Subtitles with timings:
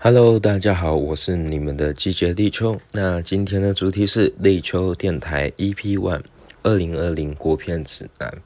[0.00, 2.80] Hello，大家好，我是你们的季节立秋。
[2.92, 6.22] 那今天的主题是立秋电台 EP One
[6.62, 8.38] 二零二零国片指南。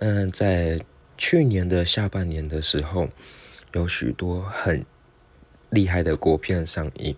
[0.00, 0.80] 嗯，在
[1.16, 3.08] 去年的下半年的时候，
[3.72, 4.84] 有许多很
[5.68, 7.14] 厉害的国片上映，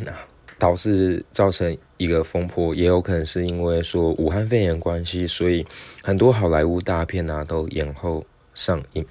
[0.00, 0.10] 那
[0.58, 5.66] 导致造成一个风波，也有可能是因为说武汉肺炎关系，所以
[6.02, 8.24] 很多好莱坞大片啊都延后
[8.54, 9.04] 上映。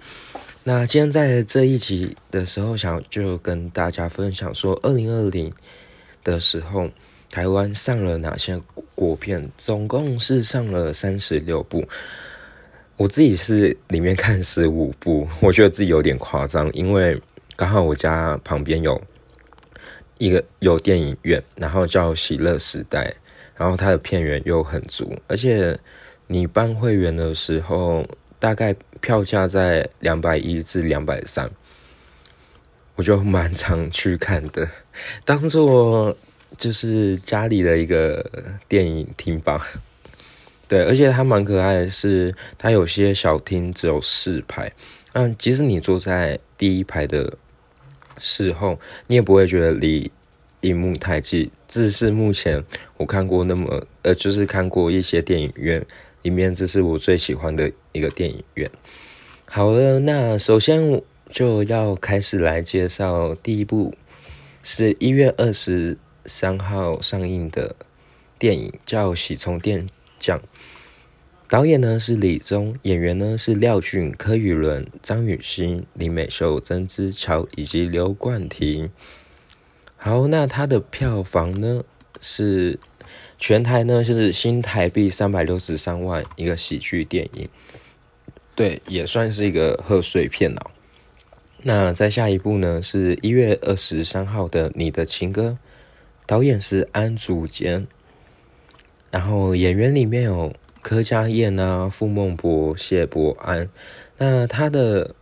[0.65, 5.51] 那今天在这一集的时候，想就跟大家分享说，二零二零
[6.23, 6.89] 的时候，
[7.29, 8.61] 台湾上了哪些
[8.95, 9.51] 国片？
[9.57, 11.85] 总共是上了三十六部。
[12.95, 17.21] 我自己是里面看十五部， 我觉得自己有点夸张，因为
[17.57, 19.01] 刚好我家旁边有
[20.17, 23.13] 一个有电影院，然后叫喜乐时代，
[23.57, 25.77] 然后它的片源又很足，而且
[26.27, 28.05] 你办会员的时候。
[28.39, 31.51] 大概票价在两百一至两百三，
[32.95, 34.69] 我就蛮常去看的，
[35.25, 36.15] 当做
[36.57, 38.25] 就是家里的一个
[38.69, 39.67] 电影厅吧。
[40.69, 44.71] 对，而且它蛮可爱的，是它有些小厅只有四排，
[45.11, 47.37] 嗯，即使你坐在第一排的
[48.17, 50.09] 时候，你也不会觉得离
[50.61, 51.51] 荧幕太近。
[51.67, 52.63] 这是目前
[52.95, 55.85] 我看过那么呃，就是看过一些电影院。
[56.21, 58.69] 里面这是我最喜欢的一个电影院。
[59.45, 63.95] 好了，那首先就要开始来介绍第一部，
[64.61, 67.75] 是一月二十三号上映的
[68.37, 69.87] 电影，叫《喜从电
[70.19, 70.39] 降》。
[71.47, 78.89] 导演呢是李宗，演员呢是廖俊、柯宇伦、张雨欣、林美秀、曾之乔以及刘冠廷。
[79.95, 81.83] 好，那它的票房呢
[82.19, 82.79] 是。
[83.39, 87.49] 全台呢就是新台币三百六十三万一个喜剧电影，
[88.55, 90.71] 对，也算是一个贺岁片哦。
[91.63, 95.57] 那再下一部呢是一月二十三号的《你的情歌》，
[96.25, 97.87] 导演是安祖坚，
[99.11, 103.69] 然后演员里面有柯佳燕啊、傅孟博、谢伯安。
[104.17, 105.15] 那他的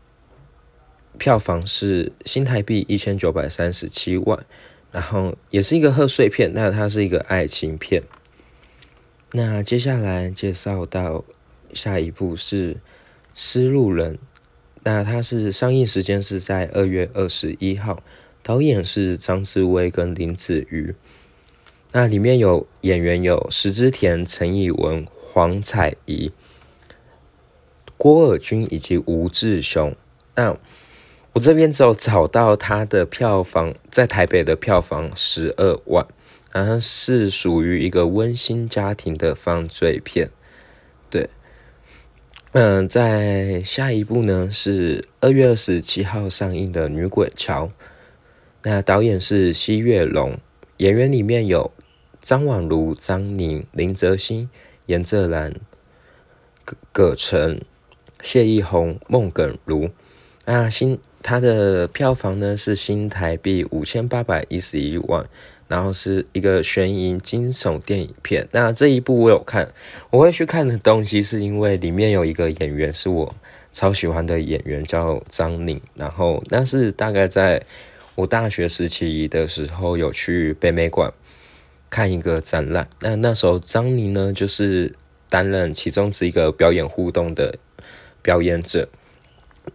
[1.17, 4.45] 票房是新台币一千九百三十七万。
[4.91, 8.03] 然后也是一个贺岁片，那它是一个爱情片。
[9.31, 11.23] 那接下来介绍到
[11.73, 12.73] 下一部是
[13.43, 14.13] 《失路人》，
[14.83, 18.03] 那它是上映时间是在二月二十一号，
[18.43, 20.93] 导演是张志威跟林子瑜。
[21.91, 26.31] 那里面有演员有石之田、陈以文、黄彩怡、
[27.97, 29.95] 郭尔君以及吴志雄。
[30.35, 30.55] 那
[31.33, 36.05] 我这边只有找到它的票房，在台北的票房十二万，
[36.51, 40.29] 然后是属于一个温馨家庭的犯罪片。
[41.09, 41.27] 对，
[42.53, 47.67] 嗯，在下一部呢是二月二十七号上映的《女鬼桥》，
[48.63, 50.37] 那导演是西月龙，
[50.75, 51.71] 演员里面有
[52.19, 54.49] 张婉如、张宁、林哲欣、
[54.87, 55.53] 严泽兰、
[56.65, 57.61] 葛葛晨、
[58.21, 59.89] 谢依宏、孟耿如。
[60.43, 65.25] 那新它的票房呢是新台币五千八百一十一万，
[65.71, 68.45] 然后是一个悬疑惊悚电影片。
[68.51, 69.73] 那这一部我有看，
[70.09, 73.33] 我会去看的东西是因为里面有一个演员是我
[73.71, 75.79] 超喜欢的演员，叫张宁。
[75.95, 77.63] 然后那是大概在
[78.15, 81.13] 我大学时期的时候有去北美馆
[81.89, 82.89] 看一个展览。
[82.99, 84.93] 那那时候张宁呢就是
[85.29, 87.57] 担任其中之一个表演互动的
[88.21, 88.89] 表演者。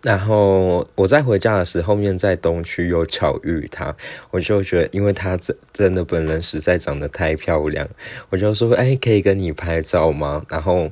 [0.02, 3.94] 然后我在回家的时候，面在东区有巧遇他，
[4.32, 7.88] 我就觉得，因为他真真的本人实在长得太漂亮，
[8.28, 10.44] 我就说，哎，可以跟你拍照吗？
[10.48, 10.90] 然后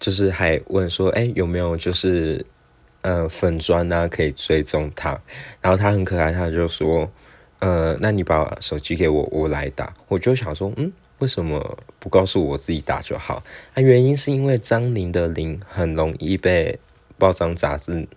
[0.00, 2.44] 就是还问说，哎，有没有就是
[3.02, 5.10] 呃粉砖啊可以追踪他？
[5.60, 7.08] 然后他很可爱，他就说，
[7.60, 9.94] 呃，那你把手机给我，我来打。
[10.08, 13.44] 我就想说，嗯，为什么不告诉我自己打就好？
[13.76, 16.80] 那原因是因为张宁的宁很容易被。
[17.20, 18.08] 报章杂志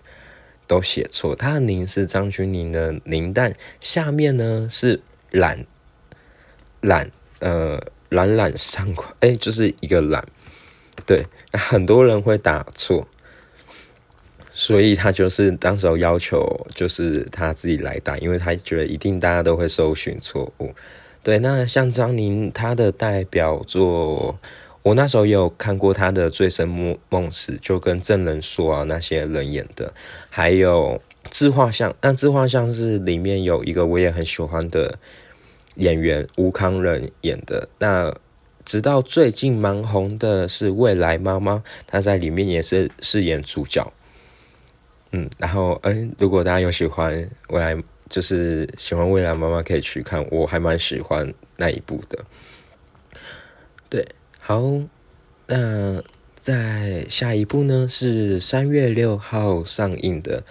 [0.66, 5.66] 都写错，他的“宁”是张钧宁的“宁”，但下面呢是“懒”，
[6.82, 7.80] 懒，呃，
[8.10, 10.26] 懒懒上款，哎，就是一个“懒”，
[11.06, 13.08] 对，很多人会打错，
[14.50, 20.74] 所以他就是当时候要求，就是他自己来打，因为他觉得一定大家都会搜寻错误。
[21.22, 24.40] 对，那像张宁他的代表作。
[24.84, 29.94] 我那时候也有看过他的《醉生梦梦死》，就跟证人说啊那些人演的，
[30.30, 31.02] 还有
[31.32, 35.00] 《自画像》，但《自画像》是里面有一个我也很喜欢的
[35.76, 37.68] 演员吴康仁演的。
[37.80, 38.14] 那
[38.66, 41.54] 直到最近蛮红的是《未来妈妈》，
[41.88, 43.92] 她在里面也是饰演主角。
[45.12, 47.14] 嗯，然后嗯，如果大家有喜欢
[47.50, 52.20] 《未来就是喜欢未来妈妈可以去看，我还蛮喜欢那一部的。
[53.90, 54.06] 对，
[54.46, 54.62] 好，
[55.48, 56.04] 那
[56.36, 60.42] 在下一部呢是三月六号上映的《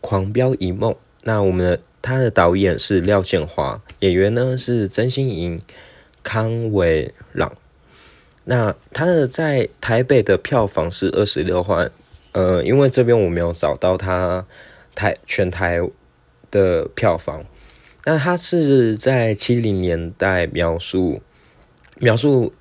[0.00, 0.92] 狂飙一梦》。
[1.22, 5.62] 那我们的他的导演是廖建华，演员呢是曾心莹、
[6.24, 7.56] 康伟朗。
[8.46, 11.92] 那他的在台北的票房是二十六万，
[12.32, 14.44] 呃，因为这边我没有找到他
[14.96, 15.80] 台全台
[16.50, 17.44] 的票房。
[18.04, 21.22] 那他是在七零年代描述
[22.00, 22.52] 描述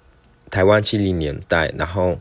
[0.50, 2.19] 台湾七零年代，然后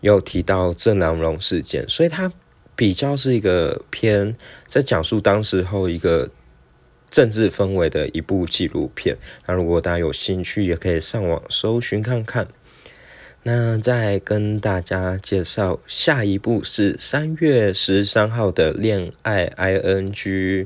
[0.00, 2.32] 又提到郑南榕事件，所以他
[2.74, 4.36] 比较是一个偏
[4.66, 6.30] 在讲述当时候一个
[7.10, 9.16] 政治氛围的一部纪录片。
[9.46, 12.48] 那如果大家有兴趣，也可以上网搜寻看看。
[13.44, 20.64] 那再跟大家介绍，下一部是三月十三号的《恋爱 I N G》。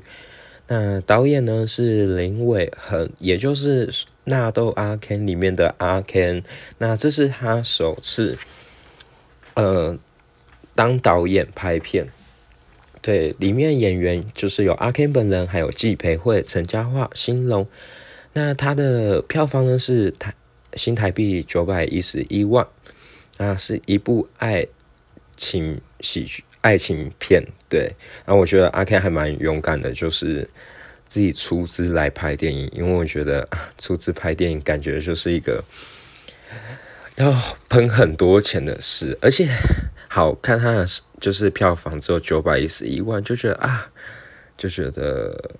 [0.66, 3.86] 那导演呢是林伟恒，也就是
[4.30, 6.42] 《纳豆阿 Ken》里面的阿 Ken。
[6.78, 8.38] 那这是他首次
[9.52, 9.98] 呃
[10.74, 12.06] 当导演拍片。
[13.02, 17.66] 对，里面演员就是有阿 Ken 本人，还有季培慧、陈嘉桦、新龙。
[18.32, 20.32] 那他的票房呢是台。
[20.74, 22.64] 新台币九百一十一万，
[23.38, 24.64] 啊，是一部爱
[25.36, 27.92] 情喜剧爱情片，对。
[28.24, 30.48] 然后我觉得阿 Ken 还蛮勇敢的，就是
[31.10, 35.64] 自己出资来拍电影，因为我觉得 出资拍电影感觉就是一个
[37.16, 37.34] 要
[37.68, 39.48] 喷很多钱的事，而且
[40.08, 40.86] 好看他的
[41.20, 43.90] 就是票房只有九百一十一万，就觉得啊，
[44.56, 45.50] 就觉得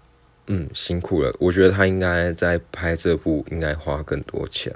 [0.46, 1.34] 嗯辛苦了。
[1.40, 4.72] 我觉得他应该在拍这部应该花更多钱。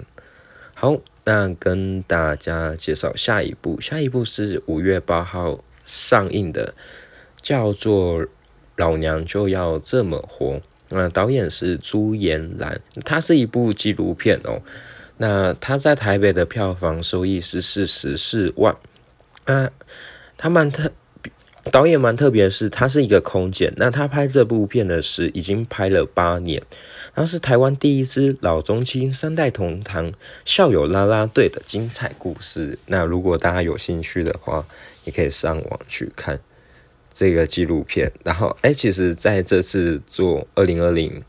[0.75, 6.75] 好，那跟大家介绍下一部，下一部是五月八号上映的，
[7.41, 8.21] 叫做
[8.77, 10.55] 《老娘就要这么活》。
[10.89, 14.63] 那导演是朱延兰，它是一部纪录片哦。
[15.17, 18.77] 那他在台北的票房收益是四十四万。
[19.45, 19.71] 啊，
[20.37, 20.91] 他蛮特。
[21.73, 23.73] 导演蛮特别是，他是一个空姐。
[23.77, 26.63] 那他拍这部片的是已经拍了八年，
[27.15, 30.13] 然后是台湾第一支老中青三代同堂
[30.45, 32.79] 校友啦啦队的精彩故事。
[32.85, 34.67] 那如果大家有兴趣的话，
[35.05, 36.39] 也可以上网去看
[37.15, 38.13] 这个纪录片。
[38.25, 41.23] 然后，哎，其实在这次做二零二零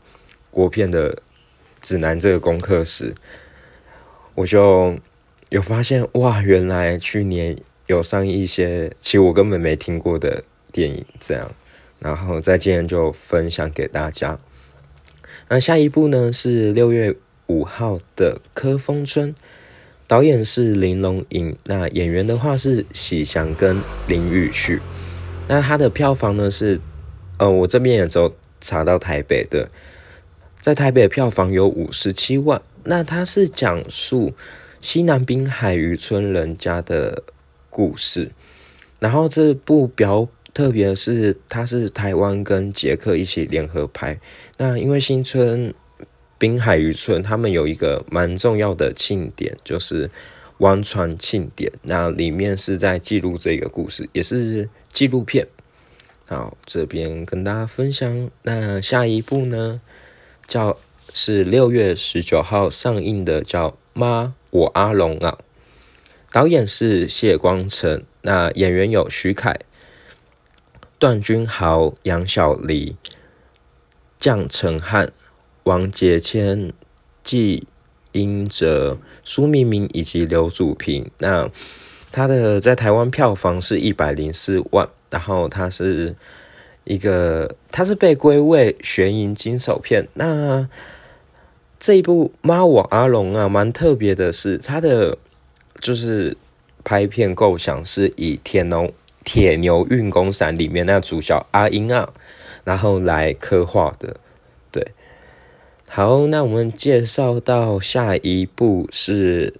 [0.50, 1.22] 国片的
[1.80, 3.14] 指南这个功课时，
[4.34, 4.98] 我就
[5.48, 7.56] 有发现，哇，原来去年。
[7.88, 10.42] 有上一些其实我根本没听过的
[10.72, 11.52] 电影，这样，
[12.00, 14.40] 然后在今天就分享给大家。
[15.48, 17.14] 那下一部呢是六月
[17.46, 19.32] 五号的《柯风春》，
[20.08, 24.80] 导演是林龙颖，那演员的话是喜祥跟林宇旭。
[25.48, 26.80] 那它的票房呢是，
[27.38, 29.70] 呃，我这边也只有查到台北的，
[30.60, 32.60] 在台北票房有五十七万。
[32.84, 34.34] 那它是讲述
[34.80, 37.22] 西南滨海渔村人家的。
[37.68, 38.30] 故事，
[39.00, 44.18] 然后这部比较特别是，它是台湾跟捷克一起联合拍。
[44.56, 45.74] 那因为新村
[46.38, 50.10] 滨海渔村他们有一个蛮重要的庆典，就是
[50.58, 51.72] 王船庆典。
[51.82, 55.46] 那里面是在记录这个故事，也是纪录片。
[56.26, 58.30] 好，这边跟大家分享。
[58.42, 59.80] 那下一部呢，
[60.46, 60.78] 叫
[61.12, 65.38] 是六月十九号上映的，叫《妈，我阿龙啊》。
[66.32, 69.60] 导演是谢光成，那演员有徐凯、
[70.98, 72.96] 段君豪、杨小黎、
[74.18, 75.12] 江成汉、
[75.62, 76.72] 王杰谦、
[77.22, 77.66] 季
[78.16, 81.10] 英哲、苏明明以及刘祖平。
[81.18, 81.48] 那
[82.10, 86.16] 他的在台湾票房是一百零四万，然后他是
[86.84, 90.08] 一个，他是被归为悬疑惊悚片。
[90.14, 90.68] 那
[91.78, 95.18] 这一部《妈我阿龙》啊，蛮特别的是他的。
[95.78, 96.34] 就是
[96.84, 98.90] 拍片构想是以《铁牛
[99.24, 102.14] 铁牛运功伞》里面那主角阿英啊，
[102.64, 104.16] 然后来刻画的。
[105.88, 109.54] 好，那我们介绍到下一部是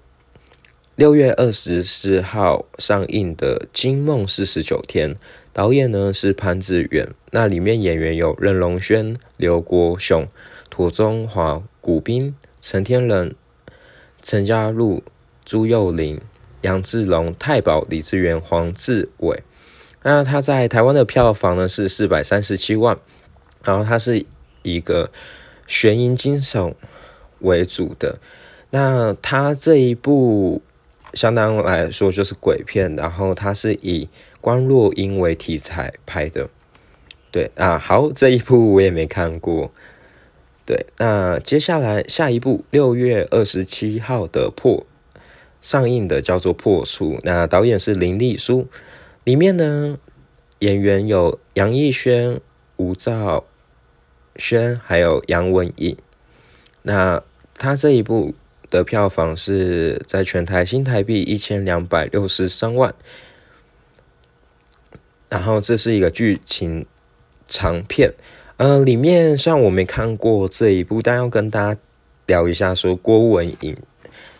[0.95, 5.15] 六月二十四号上映的《惊梦四十九天》，
[5.53, 10.27] 导演呢是潘志远，那里面演员有任龙轩、刘国雄、
[10.71, 13.35] 涂中华、古斌、陈天仁、
[14.23, 15.03] 陈嘉璐。
[15.49, 16.21] 朱幼玲、
[16.63, 19.45] 杨志龙、太保、李志源、黄志伟，
[20.03, 22.99] 那他在台湾的票房呢是四百三十七万，
[23.63, 24.27] 然后他是
[24.65, 25.13] 一个
[25.67, 26.75] 悬疑惊悚
[27.41, 28.19] 为主的，
[28.71, 30.63] 那他这一部
[31.13, 34.09] 相当来说就是鬼片，然后他是以
[34.41, 36.49] 关若英为题材拍的，
[37.31, 39.73] 对啊，好，这一部我也没看过。
[40.65, 44.85] 对，那接下来下一部六月二十七号的破
[45.61, 48.67] 上映的叫做《破处》，那导演是林立书，
[49.23, 49.99] 里面呢
[50.59, 52.41] 演员有杨艺轩、
[52.77, 53.45] 吴兆
[54.39, 55.97] 轩，还有杨文颖。
[56.83, 57.23] 那
[57.55, 58.35] 他这一部
[58.71, 62.95] 的票房是在全台新台币一千两百六十三万，
[65.29, 66.87] 然后这是一个剧情。
[67.49, 68.13] 长片，
[68.57, 71.81] 呃，里面虽然我没看过这一部，但要跟大家
[72.27, 73.77] 聊一下，说郭文颖，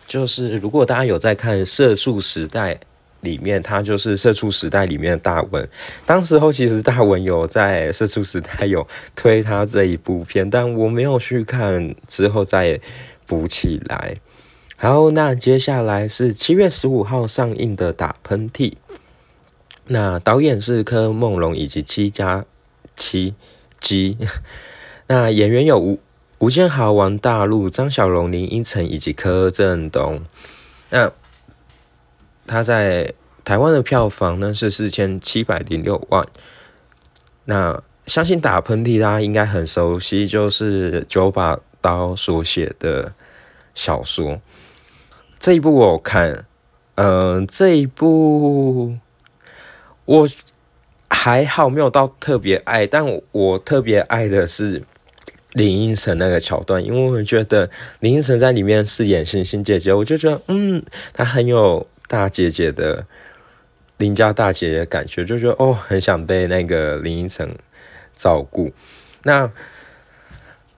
[0.05, 2.75] 就是如果大家有在看《色素时代》
[3.21, 5.67] 里面，他就是《社畜时代》里面的大文。
[6.05, 12.79] 当时候其实大文有在《社畜时代》有推他这一部片，但我没有去看，之后再
[13.25, 14.17] 补起来。
[14.77, 18.71] 好，那接下来是七月十五号上映的《打喷嚏》，
[19.87, 22.45] 那导演是柯梦龙以及七家。
[22.99, 23.35] 七
[23.79, 24.17] G，
[25.05, 25.99] 那演员有吴
[26.39, 30.23] 吴建豪、王大陆、张小龙、林依晨以及柯震东。
[30.89, 31.11] 那
[32.47, 33.13] 他在
[33.43, 36.25] 台湾的票房呢是四千七百零六万。
[37.45, 43.13] 那相信打喷嚏大家应该很熟悉，就是九把刀所写的
[43.75, 44.41] 小说。
[45.37, 46.45] 这一部我看，
[46.95, 48.97] 嗯，这一部
[50.05, 50.27] 我。
[51.09, 54.83] 还好没有到特别爱，但我特别爱的是
[55.53, 57.69] 林依晨那个桥段，因为我觉得
[58.01, 63.05] 林依晨在里面饰演星星姐姐，我就觉得嗯，她很有大姐姐的
[63.97, 67.55] 邻家大姐姐感觉，就觉得哦，很想被那个林依晨
[68.15, 68.71] 照顾。
[69.23, 69.51] 那。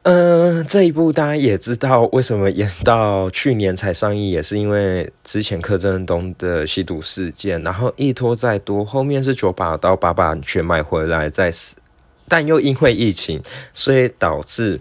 [0.04, 11.76] 嗯，这一部大家也知道，为什么演到去年才上映，也是因为之前柯震东的吸毒事件，然后一拖再拖，后面是九把刀把版权买回来再死，
[12.30, 13.44] 但又因为疫情，
[13.74, 14.80] 所以导致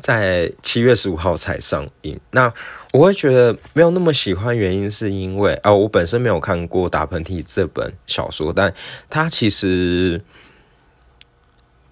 [0.00, 2.18] 在七月十五号才上映。
[2.30, 2.52] 那
[2.92, 8.74] 我会觉得没有那么喜欢，原因是因为啊，我本身没有看过《打喷嚏》这本小说，但
[9.10, 10.22] 它其实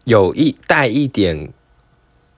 [0.04, 1.52] 有一带一点。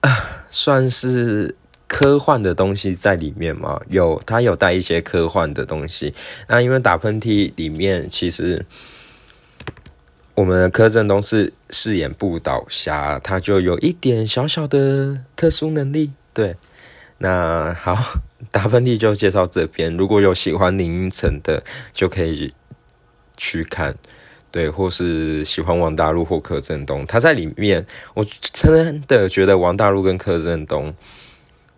[0.01, 3.81] 啊， 算是科幻的东西在里面嘛？
[3.89, 6.13] 有，它有带一些科幻的东西。
[6.47, 8.65] 那因为打喷嚏里面，其实
[10.39, 16.13] 我们柯震东是饰演不倒侠，他就有一点小小的特殊能力。
[16.33, 16.55] 对，
[17.17, 19.97] 那好，打喷嚏就介绍这边。
[19.97, 21.61] 如果有喜欢林依晨的，
[21.93, 22.53] 就可以
[23.35, 23.93] 去看。
[24.49, 30.95] 对，或是喜欢王大陆或柯震东，他在里面，我真的觉得王大陆跟柯震东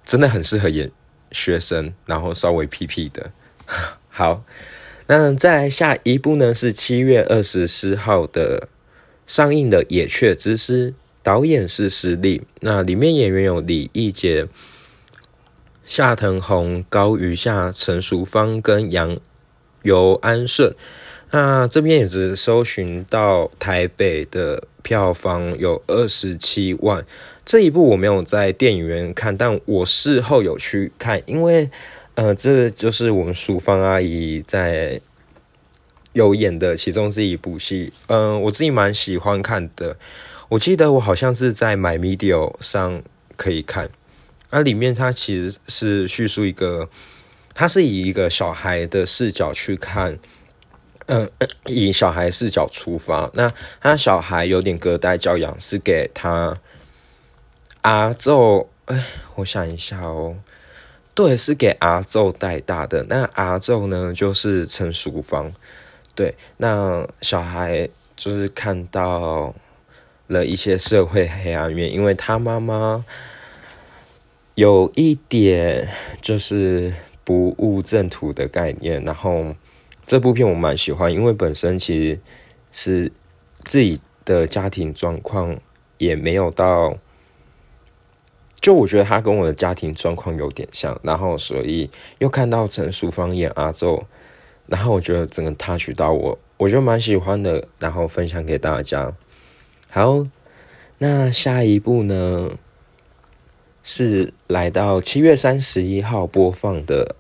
[0.06, 0.92] 真的很适合演
[1.32, 3.32] 学生，然后稍微屁屁的。
[4.08, 4.44] 好，
[5.08, 6.54] 那再下一部呢？
[6.54, 8.70] 是七月二十四号的
[9.26, 10.92] 上映的《野雀之师》，
[11.22, 14.48] 导演是实力，那里面演员有李易杰、
[15.84, 19.18] 夏腾宏、高余夏、陈淑芳跟杨
[19.84, 20.74] 尤安顺。
[21.32, 27.06] 那这边也是搜寻到台北的票房有二十七万，
[27.46, 31.70] 这一部我没有在电影院看，但我事后有去看，因为
[32.16, 35.02] 呃，这就是我们淑芳阿姨在
[36.14, 39.98] 有演的其中是一部戏，嗯，我自己蛮喜欢看的。
[40.50, 43.02] 我记得我好像是在 My Media 上
[43.38, 43.90] 可以看，
[44.50, 46.90] 那里面它其实是叙述一个，
[47.54, 50.20] 它是以一个小孩的视角去看。
[51.08, 51.30] 嗯，
[51.66, 53.52] 以小孩视角出发，那
[53.82, 56.56] 他小孩有点隔代教养，是给他
[57.82, 59.04] 阿昼，哎，
[59.36, 60.38] 我想一下哦，
[61.14, 63.04] 对，是给阿昼带大的。
[63.10, 65.54] 那阿昼呢，就是陈淑芳，
[66.16, 69.54] 对，那小孩就是看到
[70.28, 73.06] 了一些社会黑暗面，因为他妈妈
[74.56, 75.88] 有一点
[76.22, 79.56] 就是不务正途的概念，然后。
[80.04, 82.20] 这部片我蛮喜欢，因为本身其实
[82.72, 83.12] 是
[83.64, 85.58] 自己的家庭状况
[86.00, 86.98] 也没有到，
[88.62, 91.90] 就我觉得他跟我的家庭状况有点像，然后所以
[92.20, 94.04] 又看到陈淑芳演阿昼，
[94.68, 99.12] 然后我觉得整个 touch 到我，我觉得蛮喜欢的，然后分享给大家。
[99.90, 100.28] 好，
[101.00, 102.52] 那下一部呢
[103.82, 107.16] 是来到七月三十一号播放的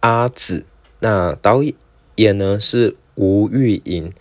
[0.00, 0.66] 阿紫。
[0.98, 1.62] 那导
[2.16, 4.12] 演呢是吴玉莹，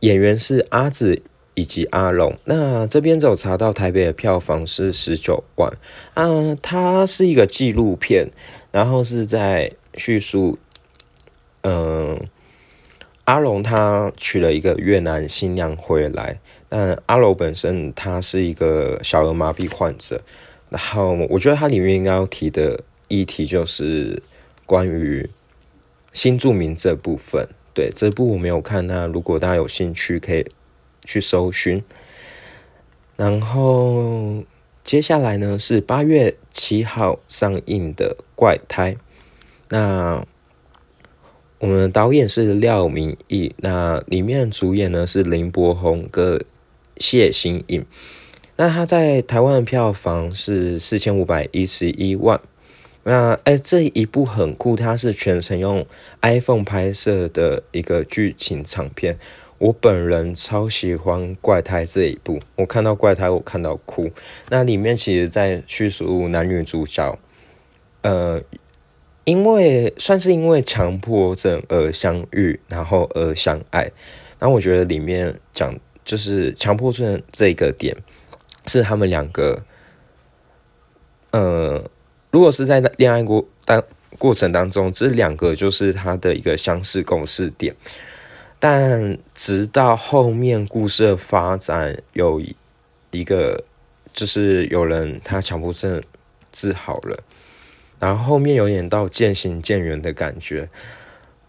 [0.00, 1.20] 演员是阿紫
[1.56, 2.38] 以及阿龙。
[2.44, 5.68] 那这边只有查到台北的票房是十九万
[6.14, 8.28] 啊，它是一个纪录片，
[8.70, 10.58] 然后是在叙述，
[11.62, 12.20] 嗯，
[13.24, 20.20] 阿龙他娶了一个越南新娘回来，但阿龙本身他是一个小儿麻痹患者，
[20.68, 24.22] 然后我觉得它里面应该要提的议题就是
[24.66, 25.28] 关于
[26.12, 27.48] 新住民这部分。
[27.72, 30.46] 对这部我没有看，那如果大家有兴趣可以
[31.06, 31.82] 去搜寻。
[33.16, 34.44] 然后
[34.84, 38.92] 接下来呢是八月七号上映的《怪胎》，
[39.70, 40.26] 那
[41.58, 46.44] 我们导演是廖明义，那里面主演呢是林柏宏跟
[46.98, 47.86] 谢欣颖。
[48.56, 52.40] 那他在台湾的票房是四千五百一十一万。
[53.02, 55.86] 那哎，这一部很酷，它是全程用
[56.22, 59.18] iPhone 拍摄的一个剧情长片。
[59.58, 64.10] 我本人超喜欢怪胎这一部，我看到怪胎我看到哭。
[64.50, 67.18] 那里面其实，在叙述男女主角，
[68.02, 68.42] 呃，
[69.24, 73.90] 因为算是因为强迫症而相遇，然后而相爱。
[74.38, 77.96] 然后我觉得里面讲就是强迫症这个点，
[78.66, 79.64] 是他们两个，
[81.30, 81.82] 呃，
[82.30, 83.82] 如果是在恋爱过当
[84.18, 87.74] 过程当中，这两个就是他的一个相似共识点。
[88.58, 92.40] 但直到后面故事的发展，有
[93.10, 93.64] 一个
[94.12, 96.02] 就是有人他强迫症
[96.50, 97.22] 治好了，
[98.00, 100.68] 然后后面有点到渐行渐远的感觉。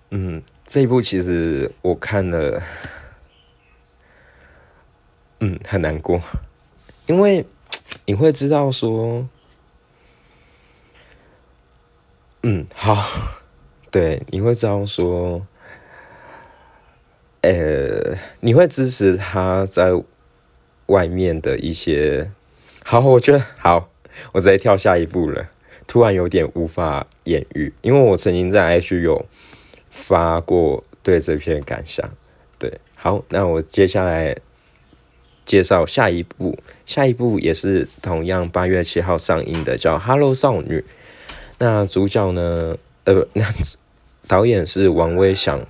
[0.10, 2.62] 嗯，这一部其实我看了，
[5.40, 6.22] 嗯，很难过，
[7.06, 7.46] 因为
[8.06, 9.28] 你会知道说，
[12.44, 13.02] 嗯，好，
[13.90, 15.48] 对，你会知道说。
[17.42, 19.92] 呃，你会支持他在
[20.88, 22.32] 外面的一些
[22.84, 23.00] 好？
[23.00, 23.90] 我觉得好，
[24.32, 25.50] 我直接跳下一步了。
[25.86, 29.26] 突然有点无法言喻，因为我曾经在 H 有
[29.90, 32.10] 发过对这篇感想。
[32.60, 34.36] 对，好，那我接下来
[35.46, 40.80] 介绍下一部，下一部也是同样八月七号上映的，叫《Hello 少女》。
[41.60, 42.78] 那主角呢？
[43.06, 43.46] 呃，那
[44.28, 45.66] 导演是王威祥。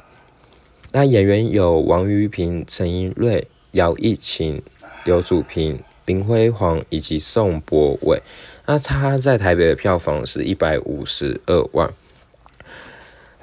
[0.98, 4.60] 那演员有王瑜平、陈英瑞、姚艺琴、
[5.06, 8.20] 刘祖平、林辉煌以及宋博伟。
[8.66, 11.94] 那他在台北的票房是一百五十二万。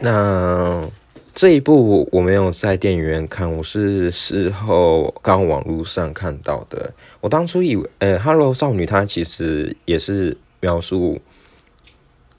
[0.00, 0.90] 那
[1.32, 6.92] 这一部我没有在电影院看，我是事后刚网络上看到的。
[7.20, 11.20] 我当初以为，呃，《Hello 少女》它其实也是描述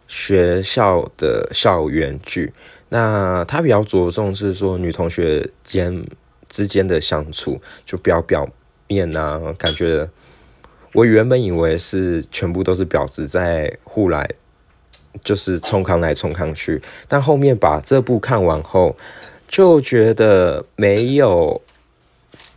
[0.09, 2.51] 学校的校园剧。
[2.89, 6.05] 那他比较着重是说女同学间
[6.47, 8.47] 之间的相处，就比较表
[8.87, 10.07] 面啊，感觉
[10.93, 14.29] 我原本以为是全部都是婊子在互来，
[15.23, 18.95] 就是冲康来冲康去，但后面把这部看完后，
[19.47, 21.61] 就觉得没有，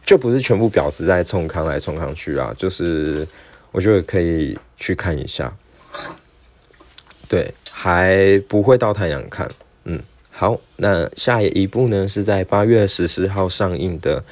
[0.05, 3.27] 就不是全部婊子在冲康来冲康去啊，就是
[3.73, 5.57] 我觉得可以去看一下，
[7.27, 9.49] 对，还不会到太阳看。
[10.41, 14.21] 好，那下一部呢是在八月十四号上映的《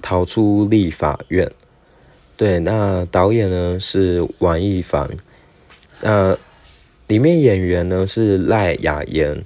[0.00, 1.44] 逃出立法院》。
[2.36, 5.10] 对，那导演呢是王一凡，
[6.00, 6.38] 那
[7.08, 9.44] 里面演员呢是赖雅妍、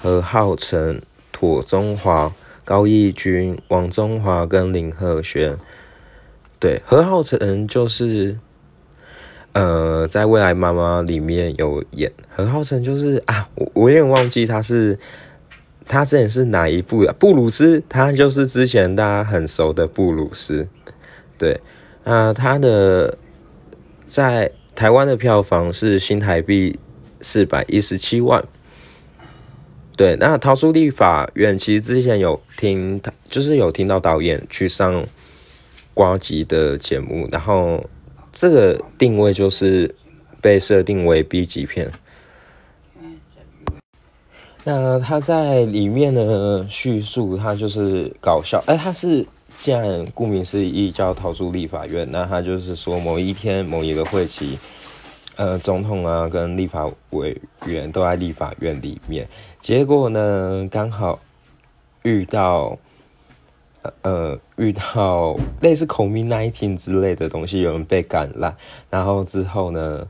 [0.00, 5.58] 何浩晨、妥中华、高义军、王中华跟林鹤轩。
[6.58, 8.38] 对，何浩晨就是
[9.52, 12.10] 呃，在未来妈妈里面有演。
[12.30, 14.98] 何浩晨就是啊，我我有点忘记他是。
[15.86, 17.12] 他之前是哪一部的？
[17.12, 20.68] 布鲁斯，他就是之前大家很熟的布鲁斯。
[21.36, 21.60] 对，
[22.04, 23.18] 啊，他的
[24.06, 26.78] 在台湾的票房是新台币
[27.20, 28.44] 四百一十七万。
[29.96, 35.04] 对，那逃出立法院，其实之前有听他，就是有听到导演去上
[35.92, 37.84] 瓜吉的节目，然后
[38.32, 39.94] 这个定位就是
[40.40, 41.92] 被设定为 B 级片。
[44.66, 48.64] 那他在里面的叙述，他就是搞笑。
[48.66, 49.26] 哎，他是
[49.60, 54.58] 既然顾名思义叫逃出立法院，那他就是说某一天某一个会期，
[55.36, 59.28] 呃，总统啊跟立法委员都在立法院里面，
[59.60, 61.18] 结果呢刚好
[62.02, 62.78] 遇到，
[64.00, 68.56] 呃，遇到类似 COVID nineteen 之类的东西，有人被感染，
[68.88, 70.08] 然后之后呢，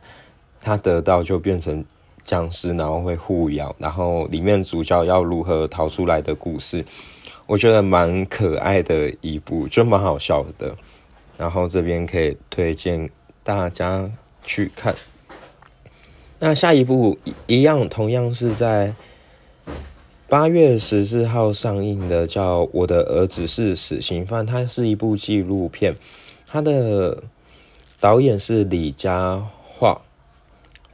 [0.61, 1.85] 他得到就变成。
[2.25, 6.85] 僵尸，然后会互咬，然后里面主角要如何逃出来的故事，
[7.47, 10.75] 我觉得蛮可爱的一部，就蛮好笑的。
[11.37, 13.11] 然后这边可以推荐
[13.43, 14.11] 大家
[14.43, 14.95] 去看。
[16.39, 18.95] 那下一部一样，同样是在
[20.29, 25.95] 八月十四号上映的叫《我的儿子是死刑犯》，它是一部纪录片，
[26.47, 27.23] 它的
[28.01, 29.43] 导演是李佳
[29.79, 30.01] 桦。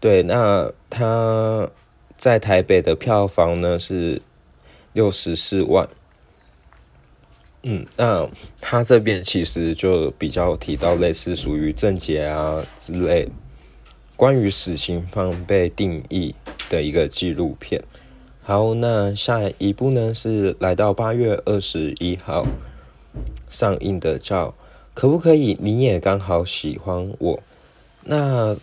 [0.01, 1.71] 对，那他
[2.17, 4.21] 在台北的票房呢是
[4.95, 5.89] 六十四万。
[7.63, 8.27] 嗯，那
[8.63, 13.29] 他这边其实就比较提到类似属于正解啊之类，
[14.17, 16.35] 关于死刑犯被定义
[16.71, 17.83] 的一个纪录片。
[18.43, 22.47] 好，那下一部呢是来到八月二十一号
[23.51, 24.49] 上映的，叫
[24.95, 27.37] 《可不可以你也刚好喜欢我》。
[28.03, 28.57] 那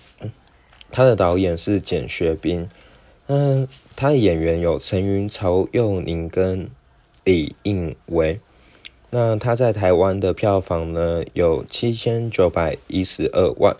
[0.91, 2.69] 他的导演是简学斌，
[3.27, 6.69] 嗯，他的演员有陈云、曹佑宁跟
[7.23, 8.39] 李应维。
[9.09, 13.75] 那他在台湾的票房呢有七千九百一十二万。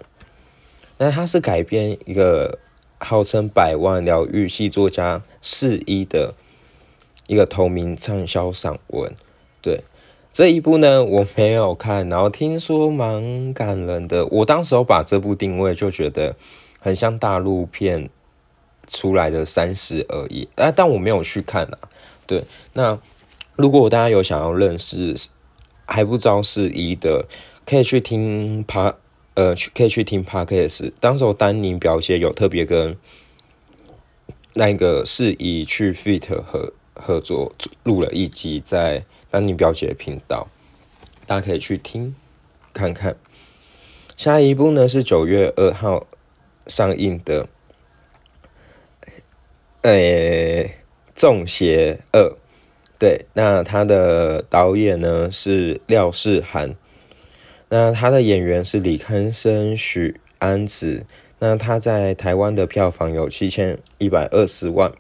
[0.98, 2.58] 那他是改编一个
[2.98, 6.34] 号称百万疗愈系作家四一的
[7.28, 9.14] 一个同名畅销散文。
[9.62, 9.82] 对
[10.34, 14.26] 这一部呢，我没有看，然后听说蛮感人的。
[14.28, 16.36] 我当时候把这部定位就觉得
[16.80, 18.10] 很像大陆片
[18.88, 21.78] 出来的三十而已，啊，但我没有去看啊。
[22.26, 23.00] 对，那。
[23.60, 25.16] 如果大家有想要认识
[25.88, 27.26] 还不知道是一的，
[27.66, 28.96] 可以去听帕
[29.34, 30.94] 呃，去可以去听帕克斯。
[31.00, 32.96] 当时我丹宁表姐有特别跟
[34.54, 40.48] 那个是以去 fit 合合作录了一集在丹宁表姐频道，
[41.26, 42.16] 大家可以去听
[42.72, 43.16] 看看。
[44.16, 46.06] 下一部呢是九月二号
[46.68, 47.48] 上映的，
[49.82, 49.94] 呃，
[51.16, 52.22] 《中邪二》。
[53.00, 56.76] 对，那他的导演呢是廖世涵，
[57.70, 61.06] 那他的演员是李康生、许安子，
[61.38, 64.92] 那他在台湾的票房有七千一百二十万。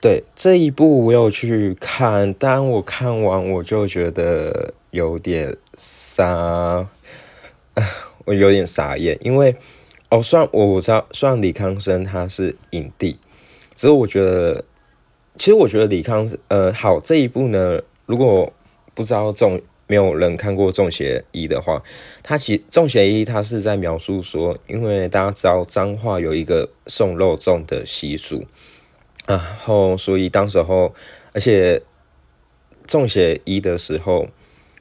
[0.00, 6.24] 对这一部我有去看，但我看完我就觉得有点傻，
[8.26, 9.56] 我有点傻眼，因为
[10.14, 13.18] 哦，算我我知道，算李康生他是影帝，
[13.74, 14.64] 只是我觉得。
[15.36, 18.52] 其实我觉得李康，呃，好这一部呢，如果
[18.94, 21.82] 不知道中没有人看过《中邪一》的话，
[22.22, 28.44] 他其《中邪一》他是在描述说，因为大家知道彰化有一个送肉粽的习俗，
[29.26, 30.94] 然后所以当时候，
[31.32, 31.78] 而且
[32.86, 34.28] 《中邪一》的时候，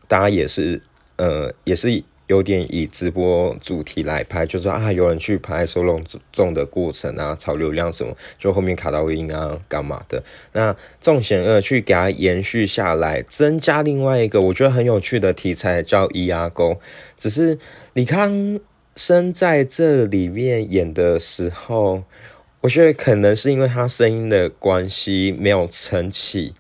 [0.08, 0.84] 大家也是，
[1.16, 2.04] 呃，也是。
[2.28, 10.24] 有点以直播主题来拍，就说啊，有人去拍收容种的过程啊，炒流量什么，就后面卡到音啊，干嘛的？
[10.54, 16.80] 那重险二去给它延续下来，增加另外一个我觉得很有趣的题材，叫咿呀沟。
[17.18, 17.60] 只是
[17.94, 18.60] 李康
[18.96, 22.04] 生在这里面演的时候，
[22.62, 26.54] 我觉得可能是因为他声音的关系，没有撑起。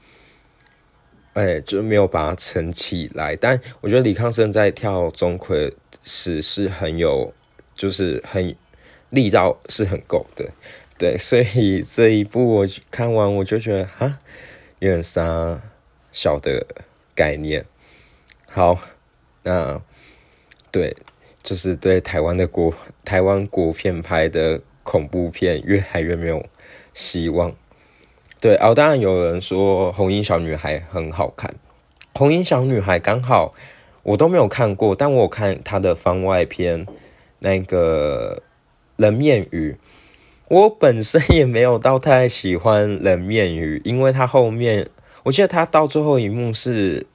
[1.34, 3.36] 哎，就没有把它撑起来。
[3.36, 5.72] 但我觉得李康生在跳钟馗
[6.04, 7.34] 时是很有，
[7.76, 8.56] 就是很
[9.10, 10.52] 力道是很够的，
[10.98, 11.18] 对。
[11.18, 14.20] 所以这一部我看完我就觉得哈，
[14.80, 15.62] 有点啥
[16.12, 16.66] 小的
[17.16, 17.66] 概念。
[18.50, 18.80] 好，
[19.42, 19.82] 那
[20.72, 20.96] 对，
[21.42, 26.46] 就是对台湾的国台湾国片拍的恐怖片越来越没有
[26.94, 27.56] 希望。
[28.44, 31.50] 对哦，当然有人说《红衣小女孩》很好看，
[32.14, 33.54] 《红衣小女孩》刚好
[34.04, 36.86] 我都没有看过，但我有看她的番外篇，
[37.40, 38.44] 那个
[38.98, 39.78] 人面鱼。
[40.50, 44.90] 我本身也没有到太喜欢人面鱼，因为他后面
[45.24, 47.08] 我记得他到最后一幕是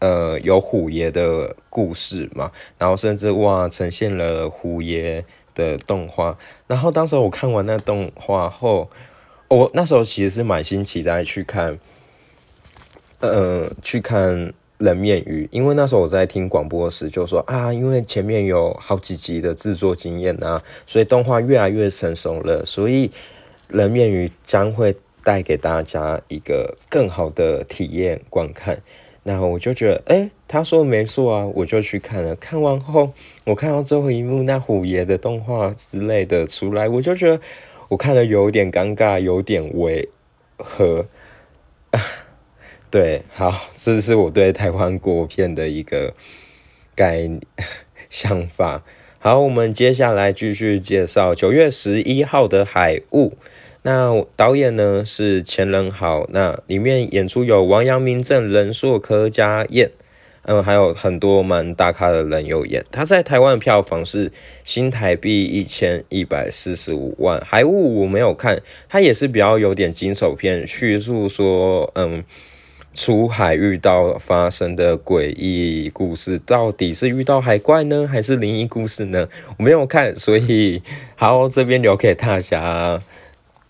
[0.00, 6.36] 呃有虎爷的故事嘛，然后甚至哇呈现了虎爷的动画，
[6.66, 8.90] 然后当时我看完那动画后。
[9.48, 11.78] 我那时候其实是满心期待去看，
[13.20, 23.08] 呃，去看人面鱼，因为那时候我在听广播时就说啊，因为前面有好几集的制作经验啊，所以动画越来越成熟了，所以
[23.68, 28.82] 人面鱼将会带给大家一个更好的体验观看。
[29.22, 32.34] 然后我就觉得，哎，他说的没错啊，我就去看了。
[32.34, 33.12] 看完后，
[33.44, 37.40] 我看到最后一幕那虎爷的动画之类的出来，我就觉得。
[37.88, 40.08] 我看了有点尴尬，有点违
[40.56, 41.06] 和。
[42.90, 46.14] 对，好，这是我对台湾国片的一个
[46.94, 47.28] 概
[48.10, 48.82] 想法。
[49.18, 53.30] 好，我们接下来继续介绍九月十一号的《海雾》。
[53.82, 59.90] 那导演呢是钱仁豪，那里面演出有王阳明、郑仁硕、柯佳燕。
[60.48, 62.84] 嗯，还有很多蛮大咖的人有演。
[62.92, 64.30] 他在台湾的票房是
[64.64, 67.40] 新台币一千一百四十五万。
[67.44, 72.22] 海雾我没有看，它也是比较有点惊悚片，叙述说，嗯，
[72.94, 79.28] 出海遇到发生的诡异故事，到底是遇到海怪呢，还是灵异故事呢？
[79.58, 80.80] 我没有看，所以
[81.16, 83.02] 好，这边留给大家，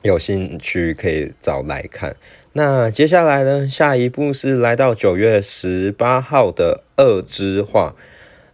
[0.03, 2.15] 有兴趣可以找来看。
[2.59, 3.69] 那接下来呢？
[3.69, 7.95] 下一部是来到九月十八号的《恶之画》，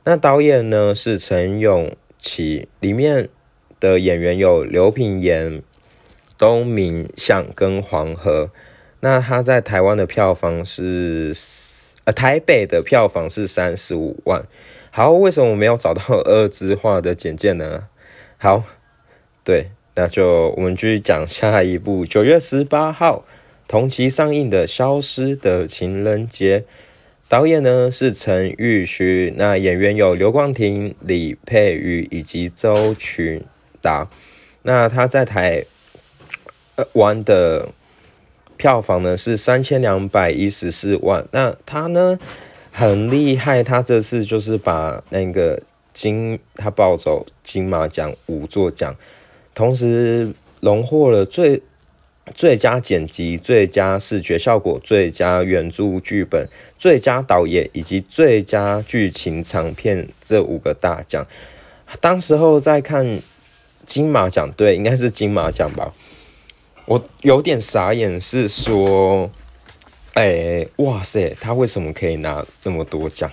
[0.03, 3.29] 那导演呢是陈永琪，里面
[3.79, 5.63] 的演员有刘品言、
[6.37, 8.51] 东明相跟黄河。
[8.99, 11.33] 那他在台湾的票房是
[12.03, 14.45] 呃台北的票房是三十五万。
[14.91, 17.85] 好，为什么我没有找到《恶之画》的简介呢？
[18.37, 18.65] 好，
[19.45, 23.25] 对，那就我们继续讲下一部，九月十八号。
[23.73, 26.61] 同期上映的《消失的情人节》，
[27.27, 33.43] 导演呢是陈玉勋，那演员有刘冠廷、李佩瑜以及周群
[33.81, 34.11] 达。
[34.61, 35.65] 那他在台
[36.93, 37.71] 湾的
[38.59, 41.27] 票房呢是三千两百一十四万。
[41.33, 42.19] 那他呢
[42.71, 45.63] 很厉害，他这次就是把那个
[45.95, 48.95] 金他抱走金马奖五座奖，
[49.55, 51.63] 同时荣获了最。
[52.35, 61.27] 最佳剪辑、最佳视觉效果、最佳原著剧本、最佳导演以及最佳剧情长片这五个大奖。
[62.01, 63.21] 当时候在看
[63.85, 65.93] 金马奖，对，应该是金马奖吧。
[66.87, 69.31] 我有点傻眼，是说，
[70.15, 73.31] 哎，哇塞，他为什么可以拿那么多奖？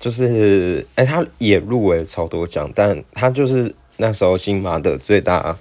[0.00, 5.56] 就是，哎，他也入围超多奖，但他就是那时候金马的最大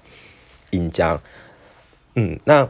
[0.72, 1.22] 赢家。
[2.16, 2.70] 嗯，那